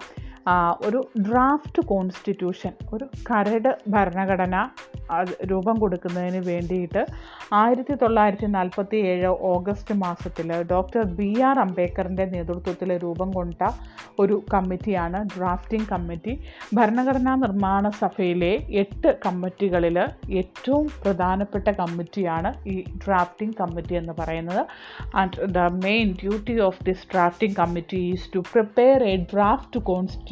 ഒരു 0.86 1.00
draft 1.26 1.82
constitution 1.82 2.72
ഒരു 2.94 3.06
കരട് 3.28 3.68
ഭരണഘടന 3.94 4.56
രൂപം 5.50 5.76
കൊടുക്കുന്നതിന് 5.78 6.40
വേണ്ടിയിട്ട് 6.48 7.02
ആയിരത്തി 7.52 7.94
തൊള്ളായിരത്തി 8.02 8.48
നാൽപ്പത്തി 8.56 8.98
ഏഴ് 9.12 9.30
ഓഗസ്റ്റ് 9.50 9.94
മാസത്തിൽ 9.94 10.48
ഡോക്ടർ 10.72 11.02
ബി 11.18 11.30
ആർ 11.48 11.58
അംബേദ്കറിന്റെ 11.58 12.24
നേതൃത്വത്തിൽ 12.24 12.90
രൂപം 13.04 13.30
കൊണ്ട 13.30 13.62
ഒരു 14.22 14.36
കമ്മിറ്റിയാണ് 14.54 15.18
ഡ്രാഫ്റ്റിംഗ് 15.34 15.88
കമ്മിറ്റി 15.92 16.34
ഭരണഘടനാ 16.74 17.34
നിർമ്മാണ 17.34 17.90
സഭയിലെ 18.02 18.52
എട്ട് 18.82 19.12
കമ്മിറ്റികളിൽ 19.26 19.98
ഏറ്റവും 20.40 20.86
പ്രധാനപ്പെട്ട 21.04 21.68
കമ്മിറ്റിയാണ് 21.82 22.52
ഈ 22.74 22.76
ഡ്രാഫ്റ്റിംഗ് 23.04 23.56
കമ്മിറ്റി 23.62 23.94
എന്ന് 23.94 24.12
പറയുന്നത്. 24.12 24.62
And 25.14 25.48
the 25.58 25.66
main 25.86 26.08
duty 26.22 26.56
of 26.60 26.82
this 26.84 27.06
drafting 27.14 27.56
committee 27.56 28.02
is 28.12 28.28
to 28.36 28.42
prepare 28.52 29.04
a 29.12 29.16
draft 29.34 29.80
constitution 29.80 30.29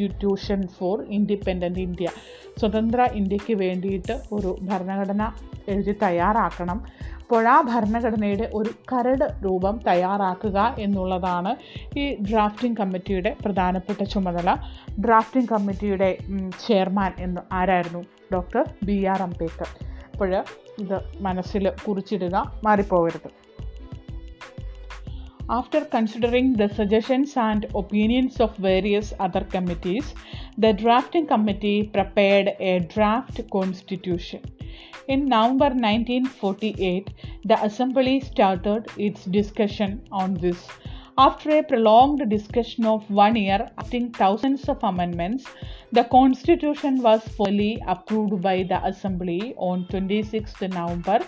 for 0.79 1.03
independent 1.03 1.79
India 1.79 2.09
സ്വതന്ത്ര 2.61 3.09
ഇന്ത്യയ്ക്ക് 3.15 3.55
വേണ്ടിയിട്ട് 3.55 4.21
ഒരു 4.33 4.59
ഭരണഘടന 4.63 5.33
എഴുതി 5.69 5.95
തയ്യാറാക്കണം. 6.03 7.09
അപ്പോൾ 7.21 7.49
ആ 7.49 7.61
ഭരണഘടനയുടെ 7.61 8.51
ഒരു 8.55 8.71
കരട് 8.93 9.25
രൂപം 9.45 9.81
തയ്യാറാക്കുക 9.87 10.75
എന്നുള്ളതാണ് 10.79 11.57
ഈ 11.99 12.17
ഡ്രാഫ്റ്റിംഗ് 12.31 12.79
കമ്മിറ്റിയുടെ 12.79 13.37
പ്രധാനപ്പെട്ട 13.45 14.03
ചുമതല. 14.03 14.57
ഡ്രാഫ്റ്റിംഗ് 15.05 15.49
കമ്മിറ്റിയുടെ 15.49 16.19
ചെയർമാൻ 16.67 17.13
എന്ന് 17.19 17.41
ആരായിരുന്നു? 17.53 18.03
Doctor 18.35 18.65
B 18.85 19.05
R 19.05 19.23
Ambedkar. 19.23 19.69
അപ്പോൾ 20.13 20.37
ഇത് 20.79 21.01
മനസ്സിൽ 21.21 21.73
കുറിച്ചിടുക 21.87 22.55
മാറിപ്പോകരുത്. 22.65 23.48
After 25.51 25.83
considering 25.87 26.53
the 26.53 26.69
suggestions 26.69 27.35
and 27.35 27.65
opinions 27.75 28.39
of 28.39 28.55
various 28.59 29.15
other 29.19 29.41
committees, 29.41 30.15
the 30.59 30.75
drafting 30.75 31.27
committee 31.27 31.85
prepared 31.85 32.55
a 32.61 32.81
draft 32.81 33.41
constitution. 33.51 34.43
In 35.07 35.25
November 35.25 35.71
1948, 35.71 37.09
the 37.47 37.65
Assembly 37.65 38.21
started 38.21 38.89
its 38.99 39.25
discussion 39.25 40.03
on 40.13 40.35
this. 40.35 40.69
After 41.17 41.51
a 41.51 41.63
prolonged 41.63 42.29
discussion 42.29 42.85
of 42.85 43.11
one 43.11 43.35
year, 43.35 43.71
acting 43.79 44.13
thousands 44.13 44.69
of 44.69 44.85
amendments, 44.85 45.47
the 45.93 46.05
Constitution 46.05 47.01
was 47.01 47.27
fully 47.27 47.83
approved 47.87 48.43
by 48.43 48.65
the 48.65 48.85
Assembly 48.85 49.55
on 49.57 49.87
26 49.89 50.61
November 50.61 51.21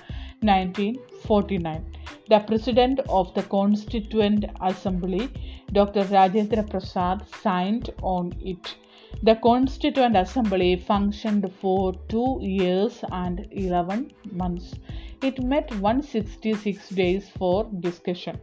1949. 1.29 1.85
The 2.29 2.39
President 2.47 3.01
of 3.09 3.33
the 3.35 3.43
Constituent 3.43 4.45
Assembly, 4.61 5.29
Dr. 5.73 6.05
Rajendra 6.05 6.69
Prasad, 6.69 7.27
signed 7.43 7.91
on 8.03 8.33
it. 8.41 8.77
The 9.23 9.37
Constituent 9.37 10.17
Assembly 10.17 10.77
functioned 10.77 11.53
for 11.61 11.93
two 12.09 12.39
years 12.41 13.05
and 13.13 13.47
11 13.51 14.13
months. 14.33 14.75
It 15.23 15.43
met 15.43 15.71
166 15.81 16.89
days 16.91 17.29
for 17.37 17.69
discussion. 17.81 18.41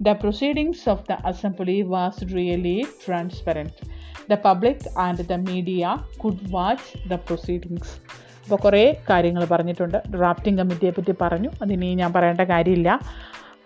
The 0.00 0.14
proceedings 0.14 0.86
of 0.86 1.06
the 1.06 1.18
Assembly 1.28 1.82
was 1.84 2.24
really 2.32 2.86
transparent. 3.00 3.72
The 4.28 4.36
public 4.36 4.80
and 4.96 5.18
the 5.18 5.38
media 5.38 6.04
could 6.18 6.48
watch 6.50 6.96
the 7.06 7.18
proceedings. 7.18 8.00
അപ്പോൾ 8.44 8.56
കുറേ 8.56 8.82
കാര്യങ്ങൾ 9.10 9.44
പറഞ്ഞിട്ടുണ്ട്. 9.44 9.98
Drafting 10.16 10.58
കമ്മിറ്റിയെ 10.58 10.90
പറ്റി 10.90 11.14
പറഞ്ഞു. 11.20 11.50
അതിനി 11.62 11.94
ഞാൻ 11.94 12.12
പറയേണ്ട 12.12 12.40
കാര്യമില്ല. 12.40 12.90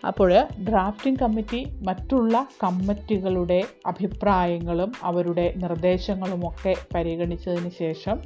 അപ്പോൾ 0.07 0.31
ഡ്രാഫ്റ്റിംഗ് 0.69 1.21
കമ്മിറ്റി 1.23 1.61
മറ്റുള്ള 1.87 2.49
കമ്മിറ്റികളുടെ 2.65 3.65
അഭിപ്രായങ്ങളും 3.87 4.93
അവരുടെ 5.03 5.47
നിർദ്ദേശങ്ങളുമൊക്കെ 5.57 6.75
പരിഗണിച്ചതിന് 6.95 7.71
ശേഷം 7.79 8.19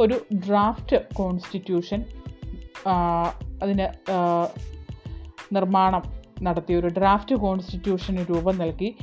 ഒരു 0.00 0.16
ഡ്രാഫ്റ്റ് 0.48 0.98
കോൺസ്റ്റിറ്റ്യൂഷൻ 1.14 2.02
അതിന് 3.62 3.86
നിർമ്മാണം 5.54 6.02
നടത്തി 6.42 6.72
ഒരു 6.72 6.86
ഡ്രാഫ്റ്റ് 6.86 7.34
കോൺസ്റ്റിറ്റ്യൂഷന് 7.34 8.22
രൂപം 8.30 8.58
നൽകി. 8.58 8.96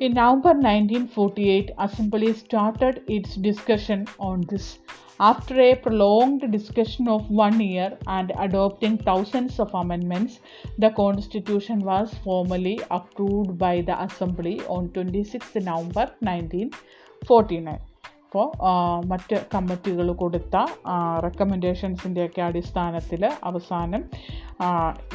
In 0.00 0.14
November 0.14 0.54
1948, 0.54 1.70
Assembly 1.78 2.32
started 2.32 3.02
its 3.06 3.36
discussion 3.36 4.06
on 4.18 4.40
this. 4.48 4.78
After 5.20 5.60
a 5.60 5.74
prolonged 5.76 6.50
discussion 6.50 7.06
of 7.08 7.30
one 7.30 7.60
year 7.60 7.96
and 8.06 8.32
adopting 8.38 8.98
thousands 8.98 9.60
of 9.60 9.72
amendments, 9.74 10.40
the 10.78 10.90
Constitution 10.90 11.80
was 11.80 12.12
formally 12.24 12.80
approved 12.90 13.58
by 13.58 13.82
the 13.82 14.02
Assembly 14.02 14.60
on 14.62 14.88
26 14.90 15.54
November 15.56 16.10
1949. 16.20 17.91
അപ്പോൾ 18.32 18.52
മറ്റ് 19.06 19.36
കമ്മിറ്റികൾ 19.54 20.06
കൊടുത്ത 20.20 20.56
റെക്കമെൻഡേഷൻസിന്റെയൊക്കെ 21.24 22.40
അടിസ്ഥാനത്തിൽ 22.42 23.22
അവസാനം 23.44 24.02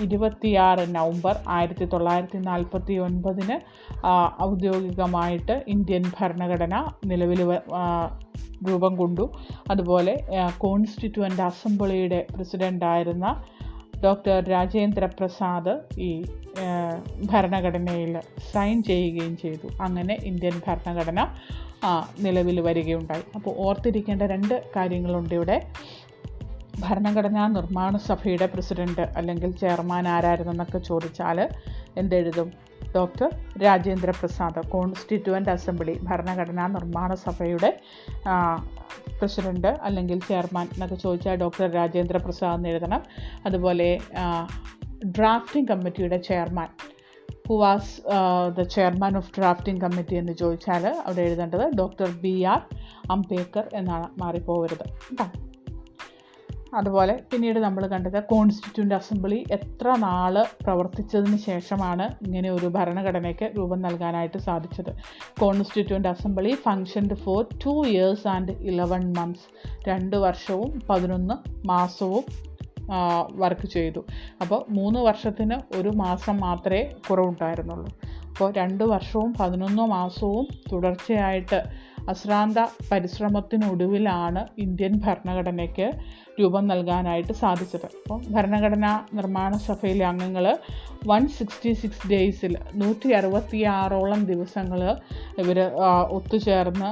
ഇരുപത്തിയാറ് 0.02 0.84
November 0.96 1.36
ആയിരത്തി 1.56 1.86
തൊള്ളായിരത്തി 1.94 2.40
നാൽപ്പത്തി 2.50 2.96
ഒൻപതിന് 3.06 3.58
ഔദ്യോഗികമായിട്ട് 4.48 5.56
ഇന്ത്യൻ 5.76 6.06
ഭരണഘടന 6.20 6.84
നിലവിൽ 7.06 7.42
രൂപം 8.70 8.94
കൊണ്ടു. 9.02 9.26
അതുപോലെ 9.72 10.16
കോൺസ്റ്റിറ്റ്യുവന്റ് 10.58 11.46
അസംബ്ലിയുടെ 11.50 12.22
പ്രസിഡന്റായിരുന്ന 12.36 13.28
ഡോക്ടർ 14.04 14.38
രാജേന്ദ്ര 14.56 15.06
പ്രസാദ് 15.20 15.74
ഈ 16.08 16.12
ഭരണഘടനയിൽ 17.32 18.14
സൈൻ 18.52 18.78
ചെയ്യുകയും 18.84 19.38
ചെയ്തു. 19.38 19.68
അങ്ങനെ 19.82 20.18
ഇന്ത്യൻ 20.24 20.56
ഭരണഘടന 20.68 21.20
നിലവിൽ 22.20 22.60
വരികയുണ്ടായി. 22.60 23.24
അപ്പോൾ 23.36 23.56
ഓർത്തിരിക്കേണ്ട 23.58 24.22
രണ്ട് 24.22 24.64
കാര്യങ്ങളുണ്ട് 24.76 25.36
ഇവിടെ. 25.36 25.72
ഭരണഘടനാ 26.80 27.48
നിർമ്മാണ 27.48 27.98
സഭയുടെ 27.98 28.46
പ്രസിഡന്റ് 28.46 29.02
അല്ലെങ്കിൽ 29.02 29.52
ചെയർമാൻ 29.52 30.08
ആരായിരുന്നെന്നൊക്കെ 30.08 30.78
ചോദിച്ചാൽ 30.78 31.50
എന്തെഴുതും? 31.98 32.52
Doctor 32.96 33.30
Rajendra 33.64 34.10
Prasad 34.10 34.70
constituent 34.70 35.50
assembly 35.50 36.00
ഭരണഘടനാ 36.04 36.68
നിർമ്മാണ 36.68 37.14
സഭയുടെ 37.14 37.80
പ്രസിഡന്റ് 39.20 39.68
അല്ലെങ്കിൽ 39.68 40.20
ചെയർമാൻ 40.20 40.66
എന്നൊക്കെ 40.74 40.96
ചോദിച്ചാൽ 40.96 41.36
ഡോക്ടർ 41.36 41.72
രാജേന്ദ്ര 41.72 42.18
പ്രസാദ് 42.18 42.56
എന്ന് 42.58 42.70
എഴുതണം. 42.70 43.04
അതുപോലെ 43.46 44.00
ഡ്രാഫ്റ്റിംഗ് 45.06 45.70
കമ്മിറ്റിയുടെ 45.70 46.18
chairman 46.18 46.68
who 47.48 47.54
was 47.54 48.02
the 48.56 48.62
chairman 48.62 49.18
of 49.18 49.32
drafting 49.38 49.82
committee 49.82 50.16
എന്ന് 50.16 50.34
ചോദിച്ചാൽ 50.34 50.86
അവിടെ 51.06 51.22
എഴുതേണ്ടത് 51.22 51.78
ഡോക്ടർ 51.78 52.10
ബി 52.22 52.44
ആർ 52.44 52.62
അംബേദ്കർ 53.12 53.70
എന്നാണ് 53.74 54.08
മാറിപ്പോകരുത് 54.22 54.86
കേട്ടോ 55.10 55.28
അതുപോലെ 56.74 57.24
പിന്നീട് 57.32 57.60
നമ്മൾ 57.60 57.88
കണ്ടത് 57.88 58.24
കോൺസ്റ്റിറ്റ്യൂന്റ് 58.24 58.96
അസംബ്ലി 58.96 59.46
എത്ര 59.52 59.96
നാൾ 59.98 60.46
പ്രവർത്തിച്ചതിന് 60.66 61.38
ശേഷമാണ് 61.38 62.26
ഇങ്ങനെ 62.26 62.50
ഒരു 62.52 62.68
ഭരണഘടനയ്ക്ക് 62.68 63.54
രൂപം 63.58 63.82
നൽകാനായിട്ട് 63.82 64.38
സാധിച്ചത്. 64.38 64.92
Constituent 65.40 66.08
assembly 66.08 66.54
functioned 66.56 67.14
for 67.14 67.46
two 67.66 67.88
years 67.88 68.28
and 68.28 68.52
eleven 68.52 69.14
months 69.14 69.48
രണ്ട് 69.90 70.18
വർഷവും 70.18 70.82
പതിനൊന്ന് 70.90 71.68
മാസവും 71.68 72.26
വർക്ക് 73.36 73.68
ചെയ്തു. 73.68 74.02
അപ്പോൾ 74.42 74.66
മൂന്ന് 74.70 75.00
വർഷത്തിന് 75.00 75.76
ഒരു 75.76 75.90
മാസം 75.90 76.38
മാത്രമേ 76.38 76.84
കുറവുണ്ടായിരുന്നുള്ളൂ. 77.10 77.90
അപ്പോൾ 78.30 78.54
രണ്ട് 78.54 78.84
വർഷവും 78.84 79.34
പതിനൊന്ന് 79.40 79.82
മാസവും 79.82 80.48
തുടർച്ചയായിട്ട് 80.72 81.88
അശ്രാന്ത 82.10 82.58
പരിശ്രമത്തിനൊടുവിലാണ് 82.92 84.48
ഇന്ത്യൻ 84.58 85.02
ഭരണഘടനയ്ക്ക് 85.06 85.92
രൂപം 86.40 86.64
നൽകാനായിട്ട് 86.72 87.34
സാധിച്ചത്. 87.44 87.88
അപ്പോൾ 87.98 88.20
ഭരണഘടനാ 88.36 88.94
നിർമ്മാണ 89.20 89.52
സഭയിലെ 89.68 90.06
അംഗങ്ങൾ 90.12 90.46
വൺ 91.10 91.24
സിക്സ്റ്റി 91.38 91.72
സിക്സ് 91.82 92.08
ഡേയ്സിൽ 92.12 92.54
നൂറ്റി 92.82 93.10
അറുപത്തി 93.18 93.60
ആറോളം 93.78 94.22
ദിവസങ്ങൾ 94.32 94.82
ഇവർ 95.42 95.60
ഒത്തുചേർന്ന് 96.18 96.90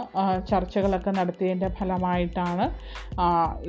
ചർച്ചകളൊക്കെ 0.51 1.11
നടത്തിയതിന്റെ 1.19 1.69
ഫലമായിട്ടാണ് 1.79 2.65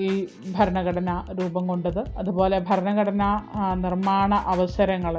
ഈ 0.07 0.09
ഭരണഘടന 0.57 1.11
രൂപം 1.41 1.67
കൊണ്ടത്. 1.73 2.03
അതുപോലെ 2.19 2.59
ഭരണഘടനാ 2.71 3.31
നിർമ്മാണ 3.85 4.35
അവസരങ്ങൾ 4.55 5.17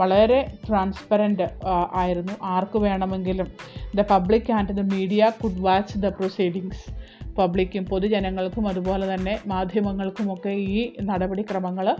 വളരെ 0.00 0.40
ട്രാൻസ്പെറന്റ് 0.66 1.46
ആയിരുന്നു. 2.00 2.34
ആർക്ക് 2.54 2.78
വേണമെങ്കിലും 2.78 3.48
the 3.98 4.04
public 4.10 4.50
and 4.58 4.74
the 4.78 4.82
media 4.94 5.30
could 5.42 5.62
watch 5.66 5.98
the 6.04 6.08
proceedings 6.18 6.84
പബ്ലിക്കും 7.38 7.84
പൊതുജനങ്ങൾക്കും 7.84 8.68
അതുപോലെ 8.68 9.14
തന്നെ 9.14 9.34
മാധ്യമങ്ങൾക്കുമൊക്കെ 9.46 10.48
ഈ 10.48 10.80
നടപടിക്രമങ്ങൾ 11.00 11.96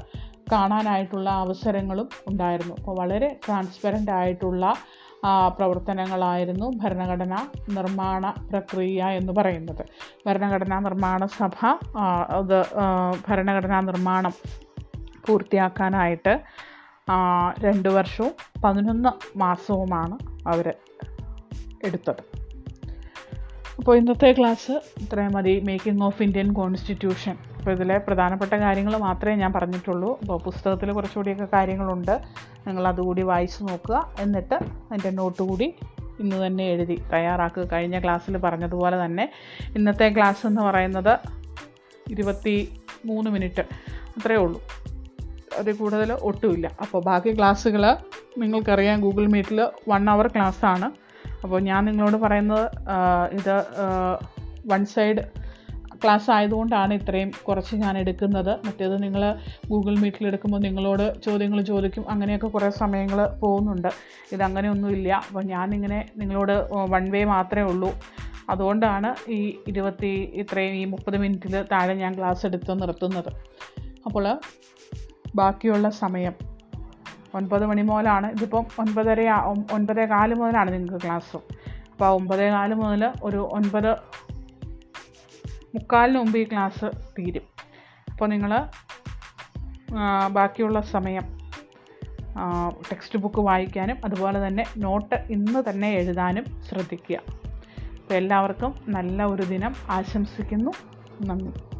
കാണാനായിട്ടുള്ള 0.53 1.31
അവസരങ്ങളും 1.31 2.09
ഉണ്ടായിരുന്നു. 2.29 2.75
അപ്പോൾ 2.79 2.96
വളരെ 3.01 3.40
ട്രാൻസ്പെറന്റ് 3.46 4.11
ആയിട്ടുള്ള 4.11 4.75
പ്രവർത്തനങ്ങളായിരുന്നു 5.59 6.66
ഭരണഘടനാ 6.83 7.38
നിർമ്മാണ 7.68 8.31
പ്രക്രിയ 8.51 9.05
എന്ന് 9.05 9.33
പറയുന്നത്. 9.33 9.83
ഭരണഘടനാ 10.27 10.79
നിർമ്മാണ 10.79 11.27
സഭ 11.38 11.66
അത് 12.38 12.59
ഭരണഘടനാ 13.29 13.81
നിർമ്മാണം 13.81 14.35
പൂർത്തിയാക്കാനായിട്ട് 15.27 16.35
രണ്ട് 17.66 17.88
വർഷവും 17.88 18.33
പതിനൊന്ന് 18.64 19.38
മാസവുമാണ് 19.38 20.18
അവർ 20.49 20.75
എടുത്തത്. 21.85 22.36
അപ്പോൾ 23.78 23.96
ഇന്നത്തെ 23.96 24.34
ക്ലാസ് 24.38 24.72
ഇത്രയും 24.72 25.32
മതി. 25.32 25.60
മേക്കിംഗ് 25.60 26.04
ഓഫ് 26.04 26.22
ഇന്ത്യൻ 26.22 26.52
കോൺസ്റ്റിറ്റ്യൂഷൻ 26.52 27.36
അപ്പോൾ 27.58 27.70
ഇതിലെ 27.70 27.98
പ്രധാനപ്പെട്ട 27.98 28.54
കാര്യങ്ങൾ 28.54 28.96
മാത്രമേ 28.96 29.34
ഞാൻ 29.34 29.52
പറഞ്ഞിട്ടുള്ളൂ. 29.52 30.18
അപ്പോൾ 30.20 30.38
പുസ്തകത്തിൽ 30.38 30.92
കുറച്ചുകൂടിയൊക്കെ 30.92 31.48
കാര്യങ്ങളുണ്ട്. 31.52 32.20
നിങ്ങൾ 32.66 32.88
അതുകൂടി 32.88 33.22
വായിച്ച് 33.22 33.62
നോക്കുക. 33.62 34.14
എന്നിട്ട് 34.20 34.54
അതിന്റെ 34.54 35.10
നോട്ട് 35.10 35.42
കൂടി 35.42 35.74
ഇന്ന് 36.20 36.46
തന്നെ 36.46 36.64
എഴുതി 36.64 37.02
തയ്യാറാക്കുക. 37.12 37.64
കഴിഞ്ഞ 37.72 37.98
ക്ലാസ്സിൽ 38.02 38.36
പറഞ്ഞതുപോലെ 38.36 39.04
തന്നെ 39.04 39.30
ഇന്നത്തെ 39.76 40.08
ക്ലാസ് 40.08 40.46
എന്ന് 40.46 40.60
പറയുന്നത് 40.60 41.18
ഇരുപത്തി 42.10 42.72
മൂന്ന് 43.04 43.30
മിനിറ്റ് 43.30 43.62
അത്രയേ 44.18 44.38
ഉള്ളൂ. 44.38 44.62
അതിൽ 45.58 45.72
കൂടുതൽ 45.72 46.12
ഒട്ടുമില്ല. 46.12 46.70
അപ്പോൾ 46.80 47.02
ബാക്കി 47.04 47.36
ക്ലാസ്സുകൾ 47.38 47.96
നിങ്ങൾക്കറിയാം. 48.38 49.00
ഗൂഗിൾ 49.00 49.26
മീറ്റിൽ 49.26 49.68
വൺ 49.88 50.10
അവർ 50.10 50.26
ക്ലാസ്സാണ് 50.26 51.05
അപ്പോൾ 51.46 51.61
ഞാൻ 51.70 51.82
നിങ്ങളോട് 51.88 52.18
പറയുന്നത് 52.26 52.64
ഇത് 53.38 53.56
വൺ 54.72 54.85
സൈഡ് 54.94 55.22
ക്ലാസ് 56.02 56.28
ആയതുകൊണ്ടാണ് 56.30 56.94
ഇത്രയും 56.94 57.28
കുറച്ച് 57.48 57.74
ഞാൻ 57.82 57.94
എടുക്കുന്നത്. 57.98 58.50
മറ്റേത് 58.66 58.96
നിങ്ങൾ 59.02 59.22
ഗൂഗിൾ 59.70 59.94
മീറ്റിൽ 60.02 60.24
എടുക്കുമ്പോൾ 60.26 60.61
നിങ്ങളോട് 60.64 61.04
ചോദ്യങ്ങൾ 61.26 61.61
ചോദിക്കും. 61.70 62.04
അങ്ങനെയൊക്കെ 62.11 62.48
കുറേ 62.54 62.68
സമയങ്ങൾ 62.80 63.20
പോകുന്നുണ്ട്. 63.42 63.88
ഇതങ്ങനെയൊന്നുമില്ല 64.32 65.12
അപ്പോൾ 65.26 65.44
ഞാനിങ്ങനെ 65.52 66.00
നിങ്ങളോട് 66.16 66.54
വൺ 66.94 67.06
വേ 67.14 67.22
മാത്രമേ 67.35 67.66
ഉള്ളൂ. 67.72 67.90
അതുകൊണ്ടാണ് 68.50 69.30
ഈ 69.30 69.38
ഇരുപത്തി 69.68 70.12
ഇത്രയും 70.42 70.74
ഈ 70.80 70.85
മുപ്പത് 70.85 71.16
മിനിറ്റിൽ 71.16 71.56
താഴെ 71.72 71.94
ഞാൻ 72.02 72.12
ക്ലാസ് 72.18 72.46
എടുത്ത് 72.46 72.82
നിർത്തുന്നത്. 72.82 73.30
അപ്പോൾ 74.06 74.26
ബാക്കിയുള്ള 75.35 75.90
സമയം. 76.02 76.55
ഒൻപത് 77.34 77.66
മണി 77.66 77.82
മുതലാണ്. 77.82 78.30
ഇതിപ്പം 78.30 78.66
ഒൻപതര 78.80 79.20
ഒൻപതേ 79.72 80.06
കാൽ 80.06 80.34
മുതലാണ് 80.34 80.72
നിങ്ങൾക്ക് 80.72 81.04
ക്ലാസ് 81.04 81.36
അപ്പോൾ 81.92 82.08
ഒമ്പതേ 82.08 82.50
കാൽ 82.50 82.74
മുതൽ 82.74 83.12
ഒരു 83.22 83.36
ഒൻപത് 83.36 83.96
മുക്കാലിന് 85.74 86.18
മുമ്പ് 86.18 86.38
ഈ 86.38 86.44
ക്ലാസ് 86.44 86.84
തീരും. 87.18 87.46
അപ്പോൾ 88.12 88.28
നിങ്ങൾ 88.28 88.52
ബാക്കിയുള്ള 90.32 90.80
സമയം 90.80 91.36
ടെക്സ്റ്റ് 92.92 93.18
ബുക്ക് 93.18 93.40
വായിക്കാനും 93.40 93.96
അതുപോലെ 94.04 94.46
തന്നെ 94.46 94.64
നോട്ട് 94.76 95.14
ഇന്ന് 95.30 95.70
തന്നെ 95.70 95.88
എഴുതാനും 95.90 96.44
ശ്രദ്ധിക്കുക. 96.68 97.16
അപ്പോൾ 98.00 98.14
എല്ലാവർക്കും 98.14 98.74
നല്ല 98.88 99.24
ഒരു 99.24 99.42
ദിനം. 99.42 99.74
ആശംസിക്കുന്നു. 99.90 100.72
നന്ദി. 101.20 101.75